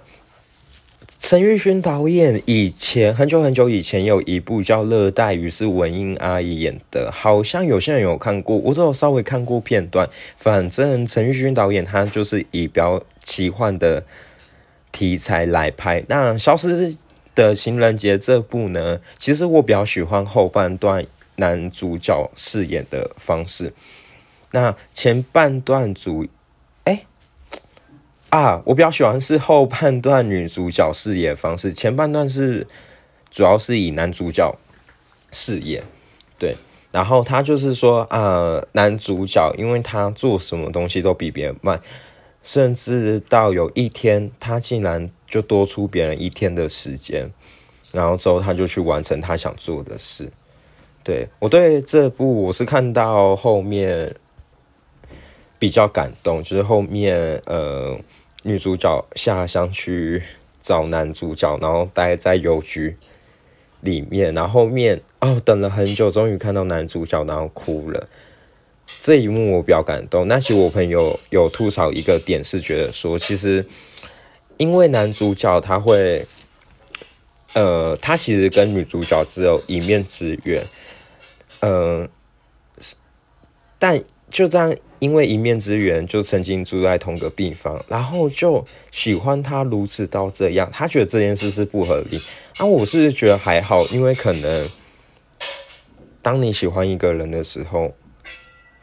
[1.19, 10.09] 陈玉勋导演以前很久很久以前有一部叫《热带鱼》，是文英阿姨演的，好像有些人有看过，我只有稍微看过片段。
[10.37, 14.03] 反正陈玉勋导演他就是以比较奇幻的
[14.91, 16.03] 题材来拍。
[16.07, 16.95] 那《消失
[17.35, 23.73] 的情人节》这部呢，其实我比较喜欢后半段男主角饰演的方式。
[24.51, 26.27] 那前半段主。
[28.31, 32.65] 啊，我比较喜欢是后半段女主角饰演方式，前半段是
[33.29, 34.57] 主要是以男主角
[35.33, 35.83] 饰演，
[36.39, 36.55] 对，
[36.93, 41.81] 然后他就是说啊，男主角因为他做什么东西都比别人慢，
[42.41, 47.29] 甚至到有一天他竟然就多出别人一天的时间，
[47.91, 50.31] 然后之后他就去完成他想做的事，
[51.03, 54.15] 对我对这部我是看到后面
[55.59, 57.99] 比较感动，就是后面呃。
[58.43, 60.23] 女主角下乡去
[60.61, 62.97] 找男主角，然后待在邮局
[63.81, 68.07] 里面，然后面哦等了很久，终于看到男主角，然后哭了。
[68.99, 70.27] 这一幕我比较感动。
[70.27, 73.65] 那其实我朋友有吐槽一个点，是觉得说，其实
[74.57, 76.25] 因为男主角他会，
[77.53, 80.63] 呃，他其实跟女主角只有一面之缘，
[81.61, 82.09] 嗯，
[83.79, 84.75] 但就这样。
[84.99, 92.21] 因为一面之缘，就曾经住在同个病房，然后就喜欢他如此到这样，他觉得这件事是不合理。
[92.57, 94.69] 啊，我是觉得还好，因为可能
[96.21, 97.95] 当你喜欢一个人的时候，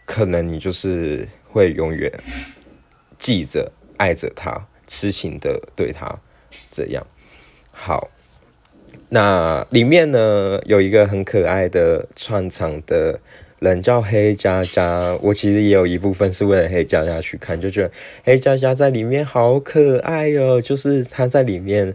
[0.05, 2.13] 可能你就是会永远
[3.17, 6.19] 记着、爱着他，痴情的对他
[6.69, 7.07] 这样。
[7.71, 8.09] 好，
[9.11, 13.21] 那里面呢有一个很可爱的串场的。
[13.61, 17.91] 人叫黑佳佳，我其实也有一部分是为了黑佳佳去看，就觉得
[18.25, 20.61] 黑佳佳在里面好可爱哦。
[20.61, 21.95] 就是她在里面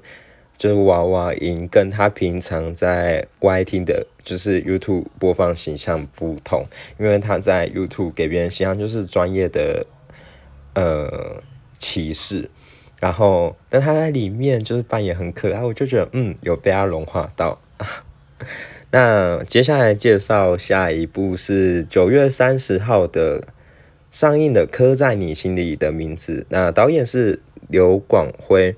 [0.58, 6.65] 就是娃娃音，跟她平常在 Y 听的，就是 YouTube 播放形象不同，
[6.99, 9.86] 因为她在 YouTube 给别人形象就是专业的
[10.76, 11.41] 呃
[11.80, 12.49] 骑士，
[12.99, 17.58] 然后但她在里面就是扮演很可爱，我就觉得嗯有被她融化到。
[18.95, 23.47] 那接下来介绍下一部是九月三十号的
[24.12, 26.41] 上映的《刻在你心里的名字》。
[26.49, 28.75] 那导演是刘广辉，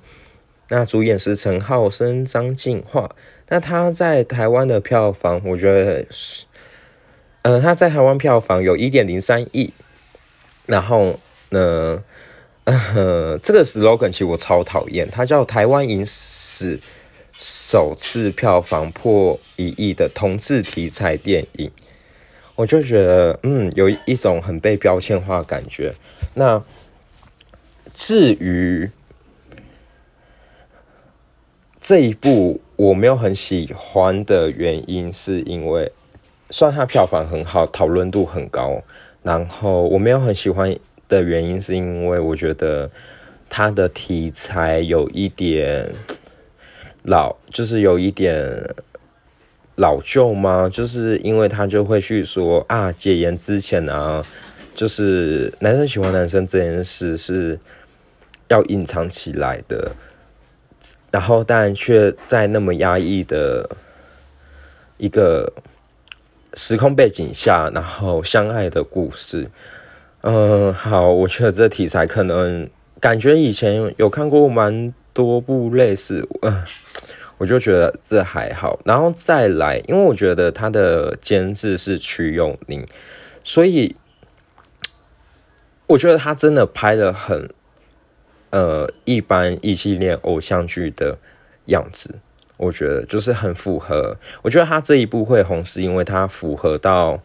[0.69, 3.13] 那主演是陈浩生、张敬化。
[3.49, 6.45] 那他在台湾的票房，我觉得是，
[7.41, 9.73] 呃，他在台湾票房有一点零三亿。
[10.65, 12.01] 然后呢，
[12.63, 16.79] 呃，这个 slogan 其实我超讨厌，它叫台湾影史。
[17.37, 21.69] 首次票房破一亿的同志题材电影，
[22.55, 25.93] 我就觉得，嗯，有一种很被标签化的感觉。
[26.33, 26.63] 那
[27.93, 28.89] 至于
[31.81, 35.91] 这一部，我没有很喜欢的原因，是因为
[36.49, 38.81] 虽然它票房很好，讨论度很高，
[39.23, 40.75] 然后我没有很喜欢
[41.07, 42.89] 的原因，是因为我觉得
[43.49, 45.93] 它的题材有一点
[47.05, 48.75] 老，就是有一点
[49.75, 50.69] 老旧吗？
[50.71, 54.25] 就是因为他就会去说啊，戒烟之前啊，
[54.73, 57.59] 就是男生喜欢男生这件事是
[58.47, 59.91] 要隐藏起来的。
[61.11, 63.69] 然后，但却在那么压抑的
[64.97, 65.53] 一个
[66.55, 69.49] 时空背景下，然后相爱的故事。
[70.21, 76.63] 嗯，好，我觉得这题材可能感觉以前有看过蛮多部类似，嗯，
[77.39, 78.79] 我就觉得这还好。
[78.85, 82.85] 然后再来，因为我觉得他的监制是曲永宁，
[83.43, 83.95] 所以
[85.87, 87.49] 我觉得他真的拍的很。
[88.51, 91.17] 呃，一般异性恋偶像剧的
[91.65, 92.19] 样子，
[92.55, 94.15] 我觉得就是很符合。
[94.43, 97.21] 我觉得他这一部会红，是因为他符合到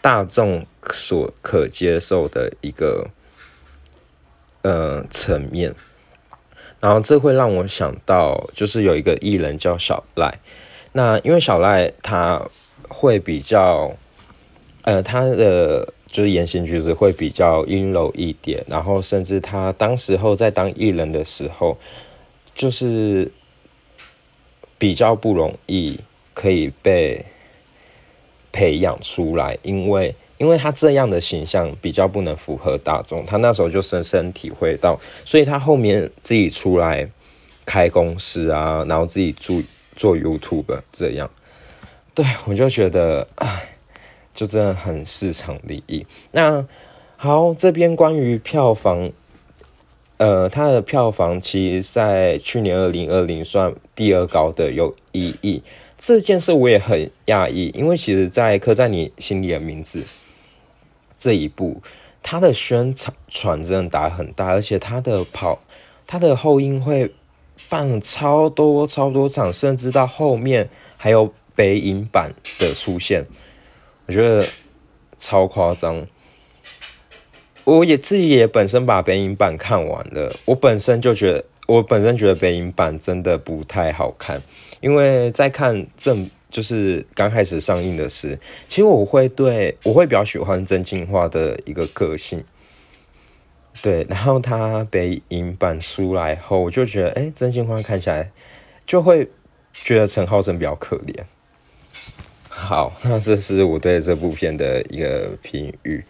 [0.00, 3.10] 大众所可接受的一个
[4.62, 5.74] 呃层面。
[6.80, 10.38] 然后这会让我想到，就是有一个艺人叫小赖。
[10.92, 12.42] 那因为小赖他
[12.88, 13.92] 会比较，
[14.82, 15.92] 呃，他的。
[16.10, 21.76] 就是言行举止会比较阴柔一点，然后甚至他当时候在当艺人的时候，
[22.54, 23.30] 就是
[24.78, 26.00] 比较不容易
[26.32, 27.22] 可以被
[28.50, 37.08] 培养出来，因为因为他这样的形象比较不能符合大众，他那时候就深深体会到，所以他后面自己出来
[37.66, 39.62] 开公司啊，然后自己做
[39.94, 41.30] 做 YouTube 这样，
[42.14, 43.74] 对我就觉得唉。
[44.34, 46.06] 就真的很市场利益。
[46.30, 46.64] 那
[47.16, 49.10] 好，这边关于票房，
[50.18, 55.60] 呃，它的票房其实在去年二零二零算第二高的有一亿。
[55.96, 60.04] 这件事我也很讶异，因为其实，在刻在你心里的名字
[61.18, 61.82] 这一部，
[62.22, 62.94] 它的宣
[63.28, 65.58] 传真的打很大，而且它的跑，
[66.06, 67.12] 它的后音会
[67.68, 73.26] 办超多超多场，甚至到后面还有北影版的出现。
[74.06, 74.46] 我觉得
[75.18, 76.06] 超夸张，
[77.64, 84.40] 我也自己也本身把北影版看完了，我本身就觉得，我本身觉得北影版真的不太好看，
[84.80, 92.42] 因为在看正就是刚开始上映的时，其实我会对我会比较喜欢真心话的一个个性，
[93.82, 98.30] 对，然后他北影版出来后，我就觉得，哎，真心话看起来
[98.86, 99.28] 就会
[99.72, 101.14] 觉得陈浩生比较可怜。
[102.48, 106.04] 好，那这是我对这部片的一个评语。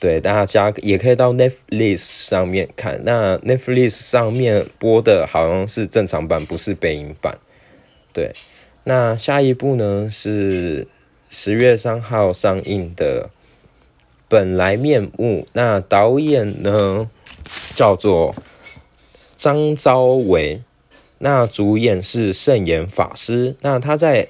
[0.00, 3.00] 对大家也可以到 Netflix 上面看。
[3.04, 7.38] 那 Netflix 上面播的好像是正常版，不是北影版。
[8.12, 8.32] 对，
[8.84, 10.86] 那下一部呢是
[11.28, 13.28] 十月三号上映的
[14.28, 15.42] 《本来面目》。
[15.54, 17.10] 那导演呢
[17.74, 18.34] 叫做
[19.36, 20.62] 张昭维，
[21.18, 23.56] 那主演是圣严法师。
[23.62, 24.28] 那他在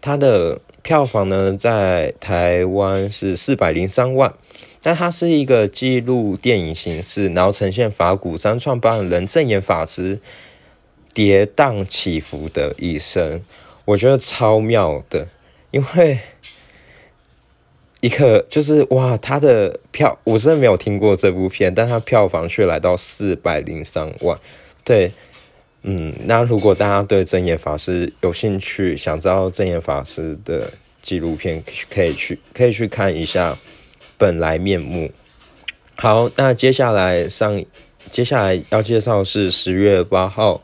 [0.00, 4.34] 他的票房呢，在台湾是四百零三万，
[4.82, 10.18] 那它是一个记录电影形式，然后呈现法鼓山创办人正言法师
[11.12, 13.42] 跌宕起伏的一生，
[13.84, 15.28] 我觉得超妙的，
[15.70, 16.18] 因为
[18.00, 24.38] 一个就是哇，他的票我真的没有听过这部片，但他票房却来到四百零三万，
[24.84, 25.12] 对。
[25.82, 30.70] 嗯，那如果大家对正言法师有兴趣，想知道正言法师的
[31.00, 33.52] 纪录片，可以去可以去看一下
[34.18, 35.06] 《本来面目》。
[35.96, 37.64] 好，那接下来上
[38.10, 40.60] 接下来要介绍是十月八号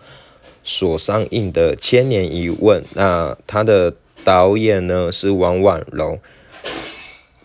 [0.67, 6.19] 所上映的《千年一问》，那他的导演呢是王婉柔，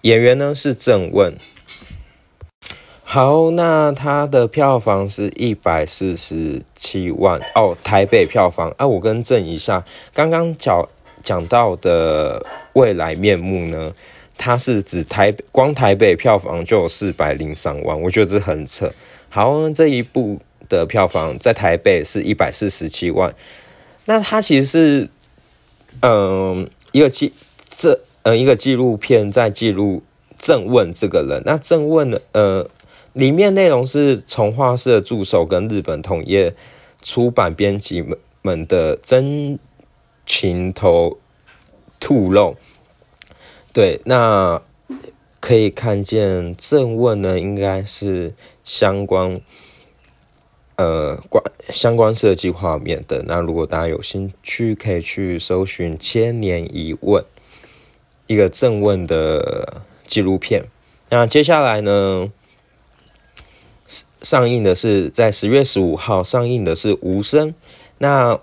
[0.02, 1.38] 演员呢是郑问。
[3.04, 10.88] 好，那它的票房是一百四十七万哦，台北票房啊，我更正一下，刚刚讲
[11.22, 13.94] 讲到的未来面目呢，
[14.38, 18.90] 它是指台光台北票房就有四百零三万，我觉得这很扯。
[19.28, 20.40] 好，这一部
[20.78, 23.36] 的票房在台北是一百四十七万，
[24.06, 25.10] 那它其实是
[26.02, 27.32] 嗯一个记
[27.70, 30.02] 这嗯一个纪录片在记录
[30.40, 32.70] 郑问这个人，那郑问呢呃。
[33.14, 36.56] 里面内容是从画社助手跟日本同业
[37.02, 39.60] 出版编辑们们的真
[40.26, 41.18] 情头
[42.00, 42.56] 吐露。
[43.74, 44.62] 对，那
[45.42, 48.34] 可以看见正问呢，应该是
[48.64, 49.42] 相关
[50.82, 53.24] 呃关相关设计画面的。
[53.28, 57.24] 那如果大家有兴趣，可以去搜寻《千年一问》，
[58.26, 60.66] 一个正问的纪录片。
[61.10, 62.32] 那接下来呢，
[64.22, 67.50] 上映的是在十月十五号上映的是《无声》，
[68.00, 68.40] 那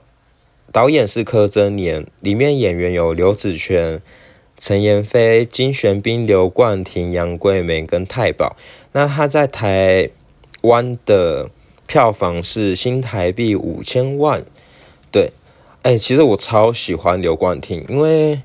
[0.71, 4.01] 导演是柯震年，里面演员有刘子权。
[4.61, 8.57] 陈妍霏、金玄彬、刘冠廷、杨贵美跟太保，
[8.91, 10.11] 那他在台
[10.63, 11.49] 湾的
[11.89, 14.45] 票房是新台币五千万。
[15.11, 15.33] 对，
[15.83, 18.43] 哎，其实我超喜欢刘冠廷，因为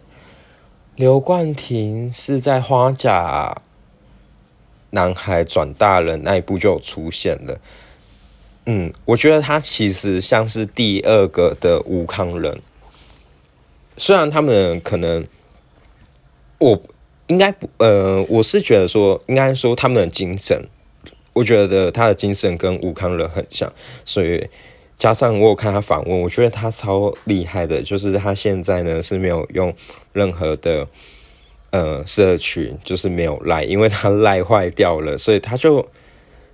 [0.96, 3.62] 刘冠廷是在《花甲
[4.90, 7.60] 男孩转大人》那一部就出现了。
[8.66, 12.60] 嗯，我觉得他其实像是第二个的吴康仁，
[13.98, 15.28] 虽然他们可能。
[16.60, 16.82] 我
[17.28, 20.66] 应该不，呃，我是觉得说，应该说他们的精神，
[21.34, 23.72] 我觉得他的精神跟吴康仁很像，
[24.06, 24.48] 所以
[24.98, 29.74] 加上我有看他访问，我觉得他超厉害的，就是他现在呢是没有用
[30.14, 30.88] 任何的
[31.72, 35.88] 呃社群，就是没有赖，因为他赖坏掉了，所以他就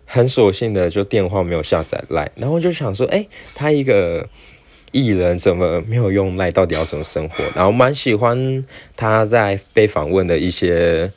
[0.05, 4.27] 很索性的就电话没有下载赖，然后就想说，哎，他一个。
[4.91, 6.49] 艺人怎么没有用赖？
[6.49, 7.43] 到底要怎么生活？
[7.53, 8.65] 然后蛮喜欢
[8.95, 11.11] 他在被访问的一些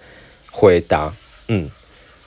[0.51, 1.11] 回答。
[1.49, 1.71] 嗯，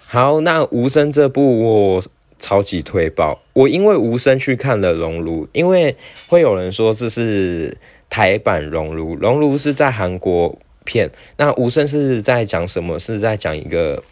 [0.07, 2.03] 好，那无声这部我
[2.39, 3.41] 超级推爆。
[3.53, 5.95] 我因为无声去看了《熔炉》，因为
[6.27, 7.77] 会有人说这是
[8.09, 12.99] 台版《熔炉》，《熔炉》是在韩国片，那无声是在讲什么？
[12.99, 14.03] 是在讲一个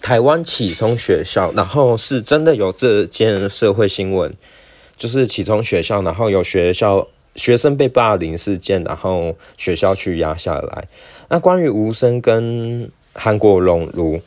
[0.00, 4.32] 台湾启聪学校，然后是真的有这件社会新闻。
[4.96, 10.86] 就是启聪学校，然后有学校学生被霸凌事件，然后学校去压下来。
[11.28, 14.20] 那关于无声跟韩国熔炉，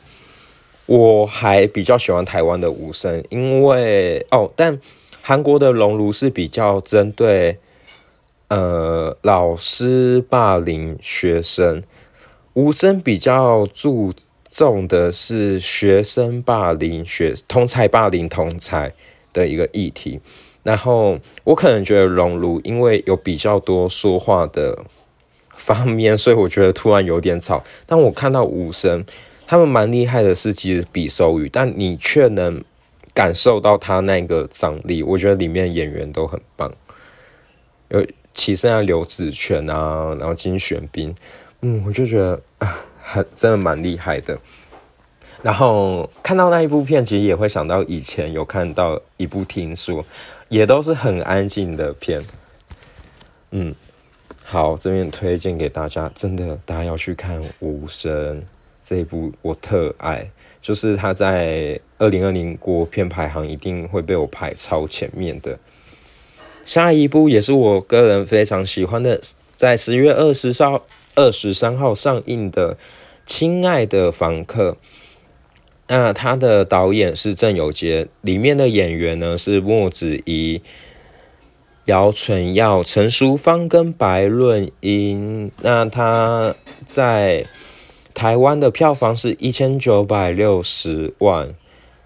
[0.86, 4.80] 我还比较喜欢台湾的无声，因为哦，但
[5.20, 7.58] 韩国的熔炉是比较针对
[8.48, 11.82] 呃老师霸凌学生，
[12.54, 14.14] 无声比较注
[14.48, 18.92] 重的是学生霸凌学同才霸凌同才
[19.32, 20.20] 的一个议题。
[20.62, 24.84] 然后我可能觉得熔炉因为有比较多说话的
[25.56, 27.64] 方面，所以我觉得突然有点吵。
[27.86, 29.04] 但我看到武声，
[29.46, 32.62] 他们蛮厉害的是其实比手语，但你却能
[33.14, 35.02] 感受到他那个张力。
[35.02, 36.72] 我觉得里面演员都很棒，
[37.88, 41.14] 有其剩下刘子权啊，然后金玄彬，
[41.62, 44.38] 嗯，我就觉得啊，很真的蛮厉害的。
[45.42, 50.04] 然后看到那一部片，其实也会想到以前有看到一部听说。
[50.48, 52.24] 也都是很安静的片，
[53.50, 53.74] 嗯，
[54.44, 58.40] 好，这边推荐给大家，真的，大家要去看《无声》
[58.88, 60.30] 这一部，我特爱，
[60.62, 65.58] 就是他在二零二零国片排行一定会被我排超前面的。
[66.64, 69.20] 下一部也是我个人非常喜欢的，
[69.56, 70.84] 在十月二十号、
[71.16, 72.74] 二十三号上映的
[73.26, 74.70] 《亲爱的房客》。
[75.88, 80.62] 那他的导演是郑有杰，里面的演员呢是莫子仪、
[81.86, 85.50] 姚纯耀、陈淑芳跟白润英。
[85.62, 86.54] 那他
[86.88, 87.46] 在
[88.16, 91.54] 台湾的票房是一千九百六十万。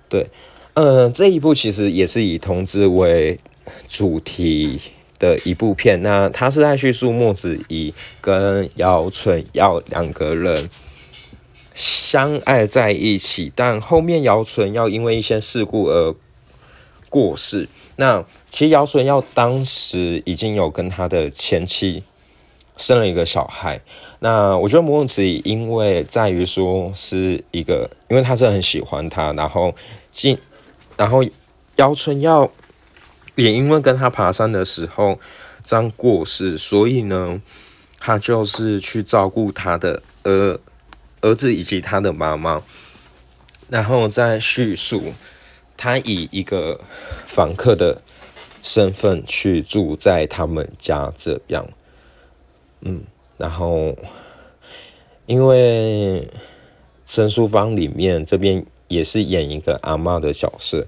[0.09, 0.27] 对，
[0.75, 3.39] 呃，这一部其实也是以同志为
[3.87, 4.81] 主题
[5.21, 6.03] 的一部片。
[6.03, 10.69] 那他是在叙述莫子仪跟姚纯耀两个人。
[11.73, 16.15] 相爱在一起，但后面姚纯要因为一些事故而
[17.09, 17.69] 过世。
[17.95, 22.03] 那其实姚纯耀当时已经有跟他的前妻
[22.77, 23.81] 生了一个小孩。
[24.21, 29.75] 那我觉得莫子仪因为在于说是一个，因为他是很喜欢他，然后
[30.13, 30.39] 进，
[30.97, 31.25] 然后
[31.77, 32.49] 姚纯要
[33.35, 35.19] 也因为跟他爬山的时候
[35.65, 37.43] 这样过世，所以呢，
[37.99, 40.61] 他就是去照顾他的儿。
[41.23, 42.63] 儿子以及他的妈妈，
[43.69, 45.13] 然后再叙述
[45.77, 46.81] 他以一个
[47.27, 48.01] 访客的
[48.63, 51.69] 身份去住在他们家这样，
[52.81, 53.03] 嗯，
[53.41, 53.97] 然后
[55.27, 56.29] 因为
[57.07, 60.87] 申书芳里面这边也是演一个阿妈的角色，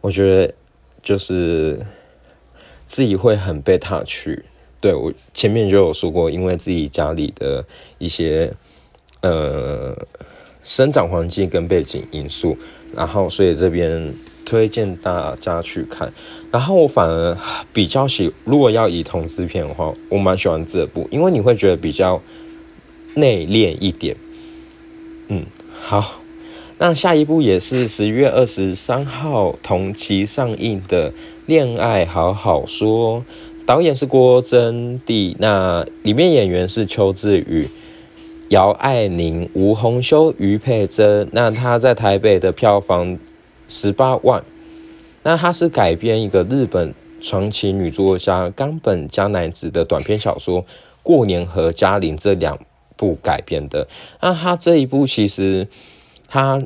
[0.00, 0.54] 我觉得
[1.02, 1.84] 就是
[2.86, 4.44] 自己会很被他去，
[4.80, 7.66] 对我前面就有说过，因为自己家里的
[7.98, 8.52] 一些。
[9.20, 10.06] 呃，
[10.62, 12.56] 生长环境跟背景因素，
[12.94, 14.14] 然后所以这边
[14.46, 16.12] 推荐大家去看。
[16.50, 17.36] 然后我反而
[17.74, 22.22] 比较喜，如果要以同志片的话，我蛮喜欢这部，因为你会觉得比较
[23.14, 24.16] 内敛一点。
[25.28, 25.44] 嗯，
[25.78, 26.22] 好，
[26.78, 31.10] 那下一部也是十一月二十三号同期上映的
[31.44, 33.20] 《恋爱好好说》，
[33.66, 37.68] 导演是郭真娣，那里面演员是邱志宇、
[38.48, 41.28] 姚爱宁、吴宏修、于佩珍。
[41.32, 43.18] 那他在台北的票房
[43.68, 44.42] 十八万。
[45.22, 50.62] 那它是改编一个日本传奇女作家冈本加奈子的短篇小说
[51.02, 52.58] 《过年和嘉玲》这两
[52.96, 53.86] 部改编的。
[54.20, 55.68] 那他这一部其实。
[56.30, 56.62] 他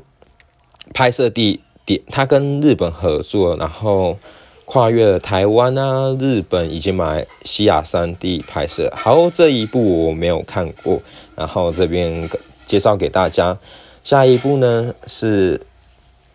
[0.92, 4.18] 拍摄地点，他跟日本合作，然后
[4.64, 8.92] 跨越了台湾啊、日本以及马来西亚三地拍摄。
[8.92, 11.00] 好，这一部我没有看过，
[11.36, 12.28] 然后这边
[12.66, 13.56] 介绍给大家。
[14.02, 15.60] 下一部呢是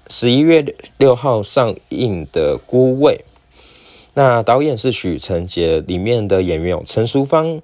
[0.10, 3.26] 十一月六号上映的《孤味》，
[4.14, 7.62] 那导演是许承杰，里面的演员有陈淑芳、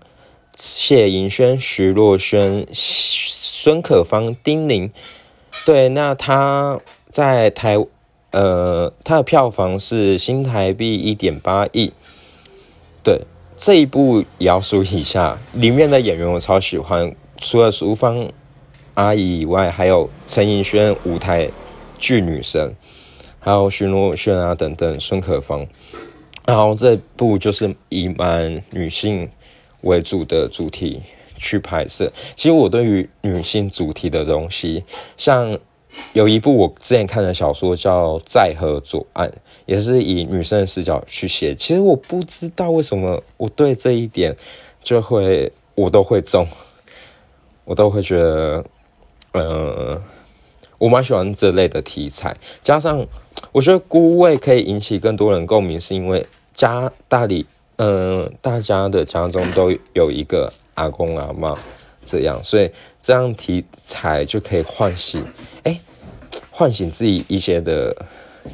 [0.53, 4.91] 谢盈萱、徐若瑄、孙可芳、丁宁。
[5.65, 7.77] 对，那他在台，
[8.31, 11.93] 呃，他的票房是新台币一点八亿。
[13.03, 13.21] 对，
[13.55, 18.29] 这一部也要说一下，里面的演员我超喜欢，除了淑芳
[18.95, 21.49] 阿姨以外，还有陈盈轩舞台
[22.03, 22.75] 剧女神，
[23.39, 25.65] 还有徐若瑄啊等等，孙可芳。
[26.45, 29.29] 然后这部就是以蛮女性
[29.81, 31.01] 为主的主题。
[31.35, 34.85] 去拍摄，其实我对于女性主题的东西，
[35.17, 35.59] 像
[36.13, 39.27] 有一部我之前看的小说叫《在河左岸》，
[39.65, 41.53] 也是以女生的视角去写。
[41.53, 44.33] 其实我不知道为什么我对这一点
[44.81, 46.47] 就会我都会中，
[47.65, 48.63] 我都会觉得，
[49.33, 50.01] 呃，
[50.83, 52.35] 我蛮喜欢这类的题材。
[52.61, 53.05] 加上
[53.51, 57.45] 我觉得孤味可以引起更多人共鸣，是因为家大理，
[57.77, 60.51] 嗯，大家的家中都有一个。
[60.75, 61.55] 阿公阿妈
[62.03, 65.23] 这样，所以这样题材就可以唤醒，
[65.61, 65.79] 哎，
[66.49, 67.95] 唤醒自己一些的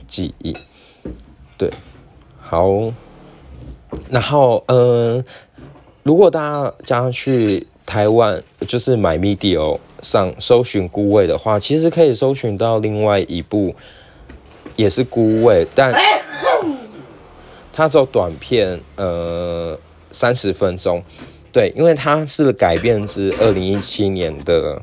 [0.06, 0.54] 记忆。
[1.58, 1.72] 对，
[2.38, 2.92] 好，
[4.10, 5.24] 然后嗯，
[6.04, 13.76] 如果大家去台湾，就是买 MIDI 上搜寻孤味的话，其实可以搜寻到另外一部，
[14.76, 15.94] 也是孤味，但
[17.72, 19.80] 它只有短片，呃，
[20.12, 21.04] 三十分钟。
[21.52, 24.82] 对，因为它是改编自二零一七年的，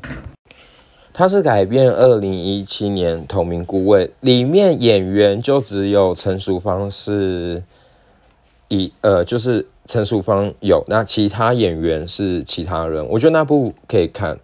[1.13, 7.63] 它是改编二零一七年同名顾问，里面演员就只有陈淑芳是，
[8.67, 14.37] 一呃就是陈淑芳有，那其他演员是其他人，我觉得那部可以看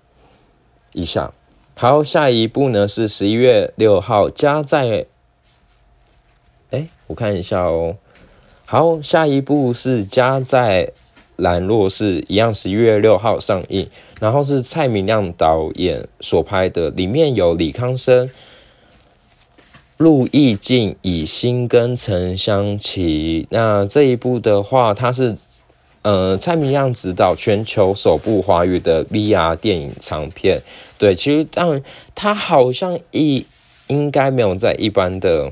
[0.94, 1.34] 一下。
[1.76, 5.08] 好，下一部呢是十一月六号加在，
[6.72, 7.98] 哎，我看一下哦。
[8.66, 10.94] 好，下一部是加在。
[11.36, 13.90] 兰若寺一样，十一月六号上映，
[14.20, 18.30] 然后是蔡明亮导演所拍的，里面有李康生、
[19.98, 23.48] 陆毅静、以心跟陈香琪。
[23.50, 25.36] 那这一部的话，它是
[26.04, 30.62] 呃蔡明亮执导全球首部华语的 VR 电影长片。
[31.00, 31.84] 对，其实当然
[32.14, 33.48] 它好像一
[33.88, 35.52] 应该没有在一般的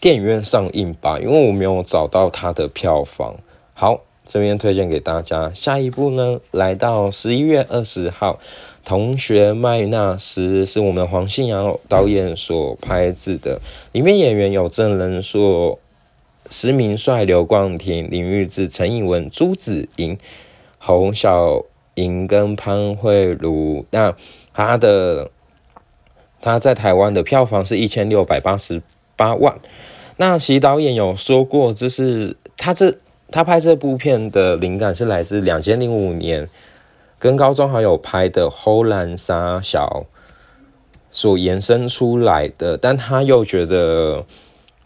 [0.00, 3.36] 电影院上映吧，因为我没有找到它的票房。
[3.74, 4.00] 好。
[4.28, 8.40] 这边推荐给大家，下一部呢，来到十一月二十号，
[8.84, 13.60] 《同学麦纳斯》是我们黄信尧导演所拍制的，
[13.92, 15.78] 里面演员有郑仁硕、
[16.50, 20.18] 石明帅、刘冠廷、林玉志、陈以文、朱子莹、
[20.78, 23.84] 侯小莹跟潘慧茹。
[23.90, 24.14] 那
[24.52, 25.30] 他的
[26.40, 28.82] 他在台湾的票房是一千六百八十
[29.16, 29.58] 八万。
[30.16, 32.96] 那其导演有说过，这是他这。
[33.28, 36.48] 他拍这部片的灵感是来自两千零五年
[37.18, 40.06] 跟高中好友拍的《后兰沙小》
[41.10, 44.24] 所延伸出来的，但他又觉得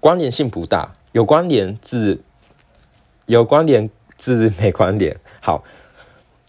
[0.01, 2.21] 关联性不大，有关联字
[3.27, 5.17] 有关联字没关联。
[5.41, 5.65] 好，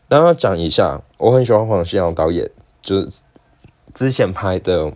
[0.07, 2.49] 然后讲一下，我很喜欢黄信尧导演，
[2.81, 3.21] 就是
[3.93, 4.85] 之前拍的《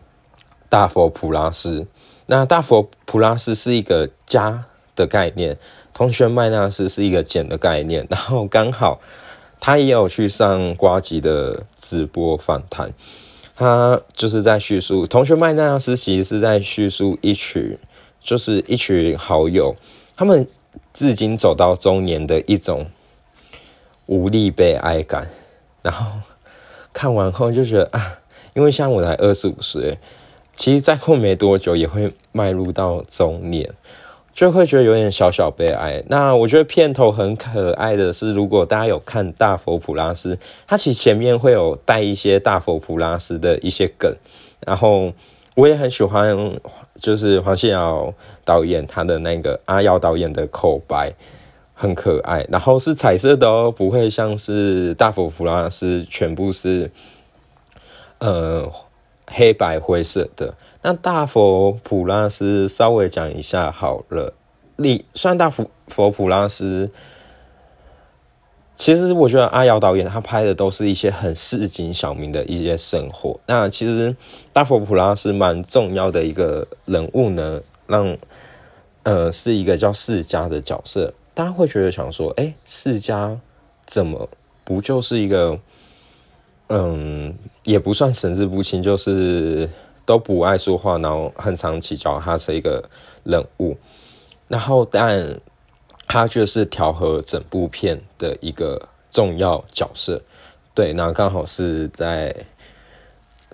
[0.70, 1.82] 大佛普拉斯》。
[2.26, 5.58] 那《大佛普拉斯》是一个家的概念。
[5.94, 9.00] 同学麦纳斯是一个简的概念，然后刚好
[9.62, 12.92] 他也有去上瓜吉的直播访谈，
[13.56, 17.78] 他就是在叙述同学麦纳斯其实是在叙述一群
[18.26, 19.76] 就是一群好友，
[20.18, 20.48] 他们
[20.94, 22.88] 至今走到中年的一种
[24.08, 25.30] 无力悲哀感，
[25.84, 26.20] 然后
[26.92, 28.18] 看完后就觉得啊，
[28.56, 30.00] 因为像我才二十五岁，
[30.56, 33.70] 其实再过没多久也会迈入到中年。
[34.34, 36.04] 就会觉得有点小小悲哀。
[36.08, 44.14] 那我觉得片头很可爱的是，如果大家有看大佛普拉斯，它其实前面会有带一些大佛普拉斯的一些梗，
[44.60, 45.14] 然后
[45.56, 46.38] 我也很喜欢，
[47.02, 51.14] 就是黄信尧导演他的那个阿耀导演的口白
[51.74, 56.90] 很可爱，然后是彩色的哦，不会像是大佛普拉斯全部是
[58.20, 58.72] 呃
[59.28, 60.56] 黑白灰色的。
[60.82, 64.34] 那大佛普拉斯稍微讲一下好了，
[64.78, 66.92] 你算大佛佛普拉斯。
[68.78, 73.40] 其实我觉得阿瑶导演他拍的都是一些很市井小民的一些生活。
[73.46, 74.14] 那其实
[74.52, 78.18] 大佛普拉斯蛮重要的一个人物呢，让
[79.04, 81.14] 呃是一个叫世家的角色。
[81.34, 83.40] 大家会觉得想说，哎，世家
[83.86, 84.28] 怎么
[84.66, 85.58] 不就是一个
[86.68, 89.70] 嗯，也不算神志不清，就是
[90.06, 92.84] 都不爱说话，然后很常起脚，他是一个
[93.24, 93.78] 人物。
[94.50, 95.40] 然后但。
[96.08, 100.22] 他就是调和整部片的一个重要角色，
[100.74, 102.36] 对，那刚好是在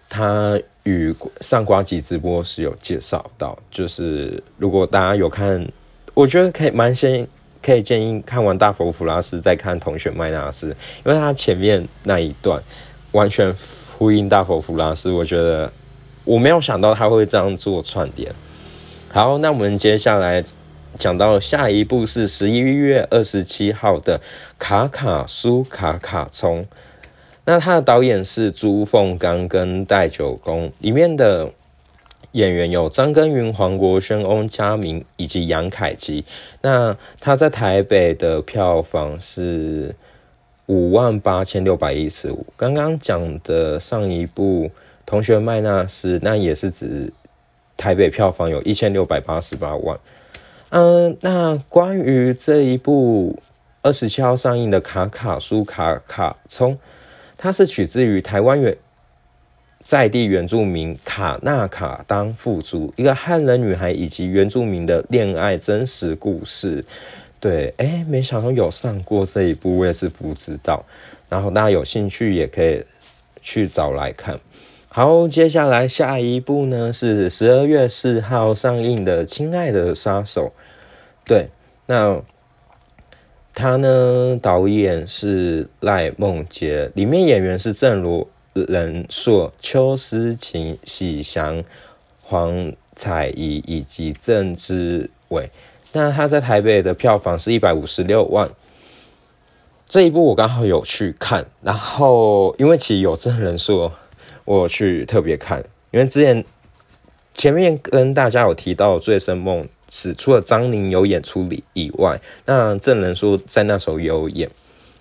[0.10, 5.66] 他与上瓜吉直播时有介绍到，就是如果大家有看，
[6.14, 7.26] 我觉得可以蛮先
[7.64, 10.76] 可以建议看完大佛普拉斯再看同学麦纳斯，
[11.06, 12.62] 因为他前面那一段
[13.12, 13.56] 完全
[13.98, 15.72] 呼应大佛普拉斯，我觉得
[16.26, 18.34] 我没有想到他会这样做串联。
[19.10, 20.44] 好，那我们接下来。
[21.00, 24.20] 讲到下一部是十一月二十七号的
[24.60, 26.64] 《卡卡苏卡卡冲》，
[27.46, 31.50] 那他的导演是朱凤刚跟戴九公，里面的
[32.34, 36.24] 演员有张根云、黄国轩、翁佳明以及杨凯基。
[36.62, 39.96] 那他在台北的票房是
[40.68, 42.46] 五万八千六百一十五。
[42.56, 44.68] 刚刚讲的上一部
[45.06, 47.12] 《同学麦纳斯》，那也是指
[47.76, 49.98] 台北票房有一千六百八十八万。
[50.72, 53.38] 嗯，那关于这一部
[53.82, 56.74] 二十七号上映的《卡卡苏卡卡冲》，
[57.38, 58.78] 它是取自于台湾原
[59.84, 66.86] 在地原住民卡纳卡当富族一个汉人女孩以及原住民的恋爱真实故事。
[67.42, 70.86] 对，哎，没想到有上过这一部，我也是不知道。
[71.28, 72.82] 然后大家有兴趣也可以
[73.42, 74.40] 去找来看。
[74.94, 80.52] 好，接下来下一部呢是十二月四号上映的《亲爱的杀手》。
[81.24, 81.48] 对，
[81.86, 82.22] 那
[83.54, 84.38] 他呢？
[84.42, 91.64] 导演是赖梦杰，里面演员是郑如人硕、邱思琴、喜祥、
[92.22, 95.50] 黄彩怡以及郑之伟。
[95.94, 98.50] 那他在台北的票房是一百五十六万。
[99.88, 103.94] 这一部我刚好有去看，然后因为其实有郑人硕。
[104.60, 106.44] 我去特别看，因为之前
[107.34, 114.50] 前面跟大家有提到《醉生梦死》，除了张宁有演出里以外，那证人说在那时候有演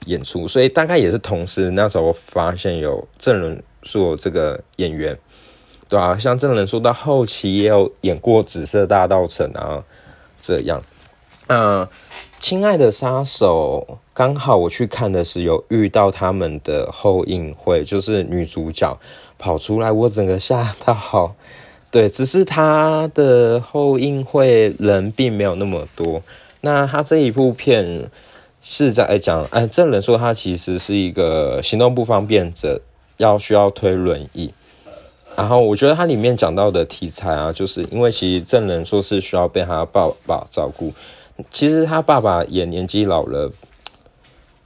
[0.06, 5.18] 演出，所以大概也是同时那时候发现有郑仁硕这个演员，
[5.88, 9.82] 对啊，像郑仁硕到后期也有演过《紫色大道城》啊，
[10.40, 10.80] 这样。
[11.48, 11.88] 嗯，
[12.38, 18.96] 亲爱的杀手，刚好我去看的是有遇到他们的后映会，就是女主角。
[19.40, 21.34] 跑出来，我整个吓到。
[21.90, 26.22] 对，只是他的后映会人并没有那么多。
[26.60, 28.08] 那他这一部片
[28.62, 32.80] 是在讲，哎，这人说他其实是一个行动不方便者，
[33.16, 34.54] 要需要推轮椅。
[35.36, 40.92] 然后我觉得他里面讲到的题材啊，就是因为其实证人说是需要被他爸爸照顾，
[41.50, 43.50] 其实他爸爸也年纪老了，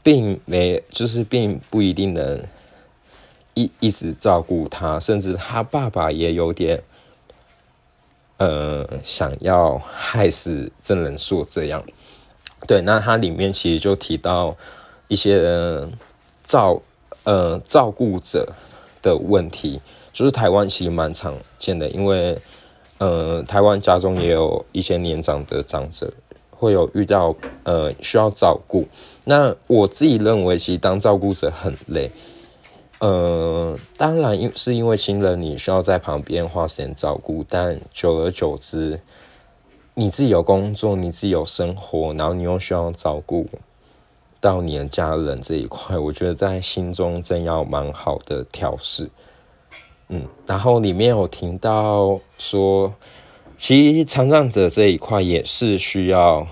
[0.03, 2.43] 并没就是并不一定能。
[3.55, 6.83] 一一直照顾他，甚至他爸爸也有点，
[8.37, 11.83] 呃，想要害死郑仁硕这样。
[12.67, 14.57] 对，那他里面其实就提到
[15.09, 15.87] 一些
[16.43, 16.81] 照
[17.25, 18.53] 呃照顾者
[19.03, 19.81] 的问题，
[20.13, 22.39] 就是台湾其实蛮常见的，因为
[22.99, 26.13] 呃台湾家中也有一些年长的长者
[26.51, 28.89] 会有遇到呃需要照顾。
[29.25, 32.11] 那我自己认为，其实当照顾者很累。
[33.05, 38.99] 呃，当然，因是因为亲人你需要在旁边花时间照顾，但久而久之，
[39.93, 43.47] 你自己有工作，你自己有生活，然后你又需要照顾
[44.41, 49.11] 到你的家人这一块，我觉得在心中真要蛮好的调试。
[50.09, 52.95] 嗯，然后里面有听到说，
[53.59, 56.47] 其实残障者这一块也是需要，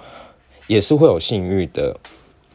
[0.67, 1.97] 也是会有性欲的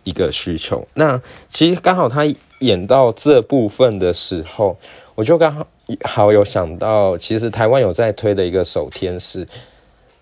[0.04, 0.88] 一个需求。
[0.94, 1.20] 那
[1.50, 2.22] 其实刚好他。
[2.60, 4.78] 演到这部分的时候，
[5.16, 5.66] 我就刚
[6.04, 9.48] 好有想到，其实台湾有在推的一个手天使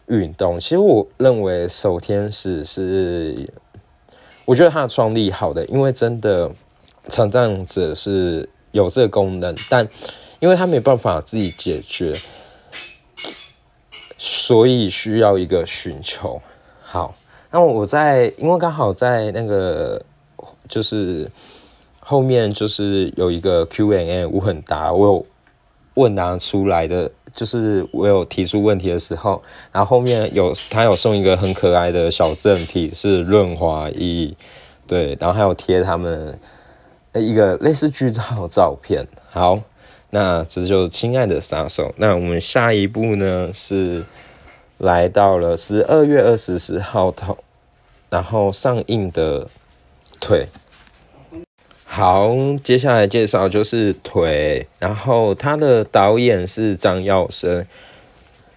[0.08, 0.60] 运动。
[0.60, 3.50] 其实我认为手天使是，
[4.46, 6.52] 我觉得它的创立好的，因为真的
[7.10, 9.88] 残障者是有这个功能，但
[10.40, 12.14] 因为他没办法自己解决，
[14.18, 16.42] 所以需要一个寻求。
[16.82, 17.16] 好，
[17.50, 20.04] 那我在因为刚好在那个
[20.68, 21.32] 就是
[22.08, 25.26] 后面就是有一个 Q&A，我很答，我有
[25.96, 27.12] 问答出来的。
[27.34, 29.44] 就是我有提出问题的时候，
[29.74, 34.34] 然后后面有他有送一个很可爱的小赠品，是润滑液，
[34.88, 36.40] 对，然后还有贴他们
[37.14, 39.06] 一个类似剧照照片。
[39.30, 39.60] 好，
[40.12, 41.94] 那这就是亲爱的杀手。
[41.98, 44.06] 那我们下一步呢是
[44.78, 47.38] 来到了十二月二十四号头，
[48.10, 49.50] 然后上映的
[50.22, 50.48] 腿。
[51.98, 57.66] 好，接下来介绍就是腿，然后他的导演是张耀生，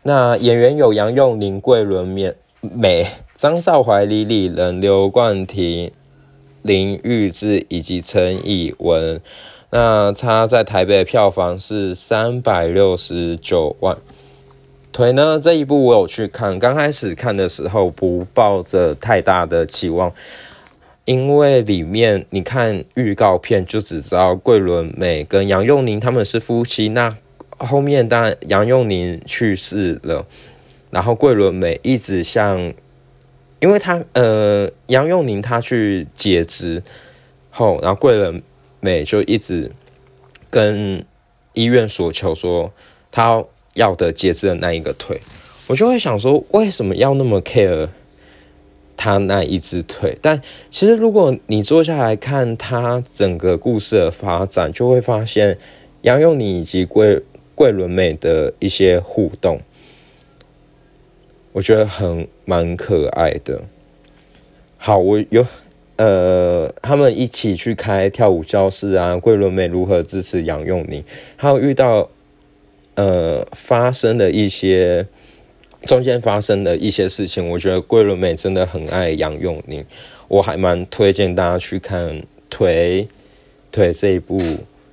[0.03, 5.93] 那演员有杨佑宁、桂纶镁、美、张少怀、李李仁、刘冠廷、
[6.63, 9.21] 林玉志以及陈以文。
[9.71, 13.97] 那他在台北票房是三百六十九万。
[14.91, 20.13] 腿呢这一部我有去看，刚开始看的时候不抱着太大的期望。
[21.09, 27.17] 因为里面你看预告片就只知道桂纶镁跟杨佑宁他们是夫妻，那
[27.57, 30.27] 后面当然杨佑宁去世了，
[30.91, 32.75] 然后桂纶镁一直向，
[33.59, 36.83] 因为他呃杨佑宁他去截肢
[37.49, 38.43] 后，然后桂纶
[38.81, 39.73] 镁就一直
[40.51, 41.03] 跟
[41.55, 42.71] 医院索求说
[43.11, 43.43] 他
[43.73, 45.19] 要的截肢的那一个腿，
[45.69, 47.89] 我就会想说为什么要那么 care？
[48.99, 50.43] 他那一只腿，但
[50.73, 55.57] 其实如果你坐下来看他整个故事的发展，就会发现
[56.03, 57.23] 杨佑宁以及桂
[57.55, 59.61] 桂纶镁的一些互动，
[61.53, 63.63] 我觉得很蛮可爱的。
[64.77, 65.47] 好，我有
[65.95, 71.05] 呃，他们一起去开跳舞教室啊，桂纶镁如何支持杨佑宁，
[71.37, 72.11] 还有遇到
[72.97, 75.07] 呃发生的一些。
[75.87, 79.85] 中间发生的一些事情，我觉得桂纶镁真的很爱杨永宁，
[80.27, 82.21] 我还蛮推荐大家去看
[82.51, 83.07] 《腿
[83.71, 84.41] 腿》这一部。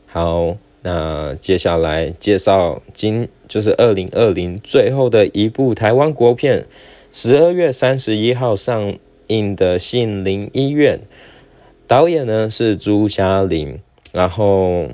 [0.05, 6.65] 好，那接下来介绍今就是二零二零最后的一部台湾国片，
[7.11, 8.95] 十二月三十一号上
[9.27, 10.97] 映的《杏林医院》，
[11.87, 13.79] 导演呢是朱嘉玲，
[14.11, 14.89] 然后。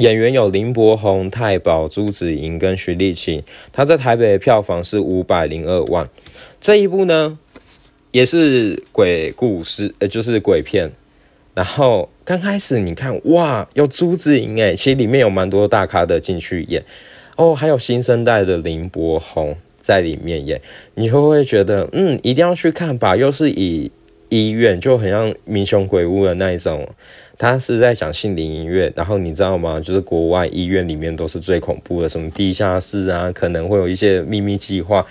[0.00, 6.08] 演员有林柏宏、太保、朱子莹跟徐立晴，他在台北的票房是五百零二万。
[6.58, 7.38] 这一部呢，
[8.10, 10.90] 也是鬼故事，呃，就是鬼片。
[11.52, 16.82] 然后刚开始你看，哇，有朱子莹哎，其实里面有蛮多大咖的进去演
[17.36, 20.62] 哦，还有新生代的林柏宏在里面演，
[20.94, 23.14] 你会不会觉得，嗯，一定要去看吧？
[23.14, 23.92] 又是以
[24.30, 26.88] 医院，就很像《民雄鬼屋》的那一种。
[27.40, 29.80] 他是在讲心灵音乐，然后你知道吗？
[29.80, 35.06] 就是国外医院里面都是最恐怖的，什么地下室啊，可能会有一些秘密计划。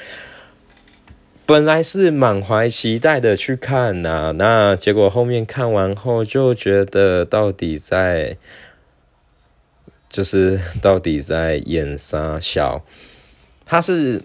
[1.47, 8.37] 本来是满怀期待的去看呐，那结果后面看完后就觉得到底在，
[10.07, 12.85] 就是 到底在演啥小？
[13.65, 14.21] 他是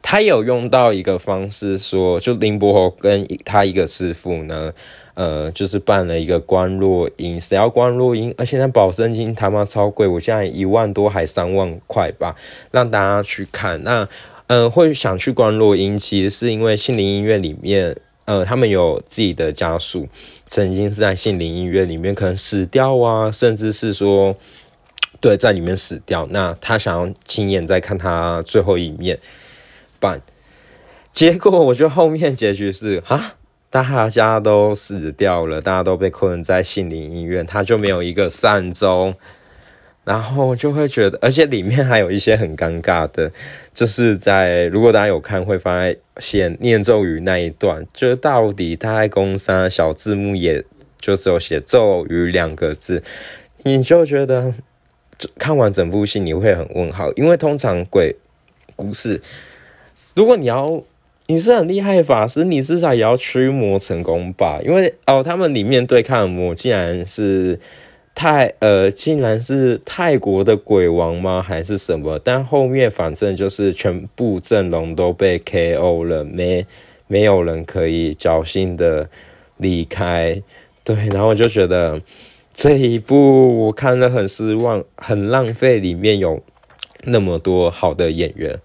[0.00, 4.72] 他有用到一个方式说，就林柏宏跟他一个师傅呢。
[5.18, 8.32] 呃，就是办了一个关落音，谁要关落音？
[8.38, 12.36] 而且那保证金他妈超贵，我现在一万多还三万块吧，
[12.70, 13.82] 让大家去看。
[13.82, 14.08] 那，
[14.46, 17.96] 呃，会想去关落音，其实是因为杏林医院里面，
[18.26, 20.06] 呃，他们有自己的家属，
[20.46, 24.36] 曾经是在杏林医院里面可能死掉啊，甚至是说，
[25.20, 26.28] 对，在里面死掉。
[26.30, 29.18] 那他想要亲眼再看他最后一面，
[29.98, 30.22] 办。
[31.12, 33.34] 结果我觉得后面结局是啊。
[33.70, 39.14] 大家都死掉了，大家都被困在杏林医院，他就没有一个善终，
[40.04, 43.30] 然后就会觉得，而且里面还有一些很尴尬的，
[43.74, 45.82] 就是在如果大家有看，会发
[46.16, 50.64] 现念咒语那一段，就是到底他在攻杀小字幕，也
[50.98, 53.02] 就只有写咒语两个字，
[53.64, 54.54] 你就觉得
[55.36, 58.16] 看完整部戏你会很问号，因为通常鬼
[58.74, 59.20] 故事，
[60.14, 60.82] 如果你要。
[61.30, 64.60] 你是很厉害法师，你至少也要驱魔成功吧？
[64.64, 67.60] 因为哦，他们里面对抗魔竟然是
[68.14, 71.42] 泰呃，竟然是泰国的鬼王吗？
[71.42, 72.18] 还是什么？
[72.18, 76.66] 但后面反正就是全部阵容都被 KO 了，没
[77.06, 79.10] 没有人可以侥幸的
[79.58, 80.42] 离开。
[80.82, 82.00] 对，然后我就觉得
[82.54, 86.42] 这一部我看了很失望，很浪费，里面有
[87.04, 88.58] 那么多好的演员。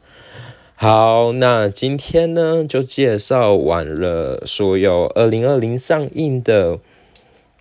[0.84, 6.78] 好，那今天呢就介绍完了所有二零二零上映的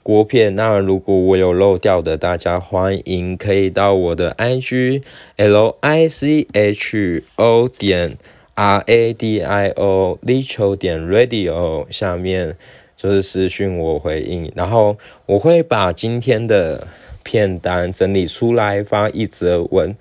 [0.02, 0.56] 国片。
[0.56, 5.04] 那如果我有漏掉的，大家欢迎可以到我的 IG
[5.36, 8.18] L I C H O 点
[8.56, 12.56] R A D I O 力球点 Radio 下面
[12.96, 16.88] 就是私讯我回应，然后我会把今天的
[17.22, 19.96] 片单整理出来发一则文。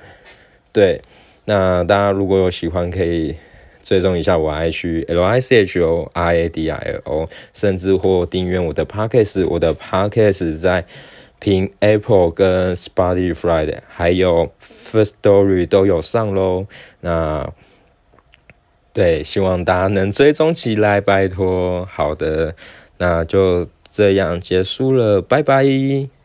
[0.74, 1.02] 对，
[1.52, 3.36] 那大家如果有喜欢可以。
[3.84, 10.86] 追踪一下我 IG L I C H O R A D I O，甚至或订阅我的 Podcast，我的 Podcast 在
[11.40, 16.68] 凭 Apple 跟 Spotify 的，还有 First Story 都有上喽。
[17.00, 17.52] 那
[18.94, 21.84] 对，希望大家能追踪起来，拜托。
[21.92, 22.54] 好的，
[23.00, 26.21] 那就这样结束了，拜拜。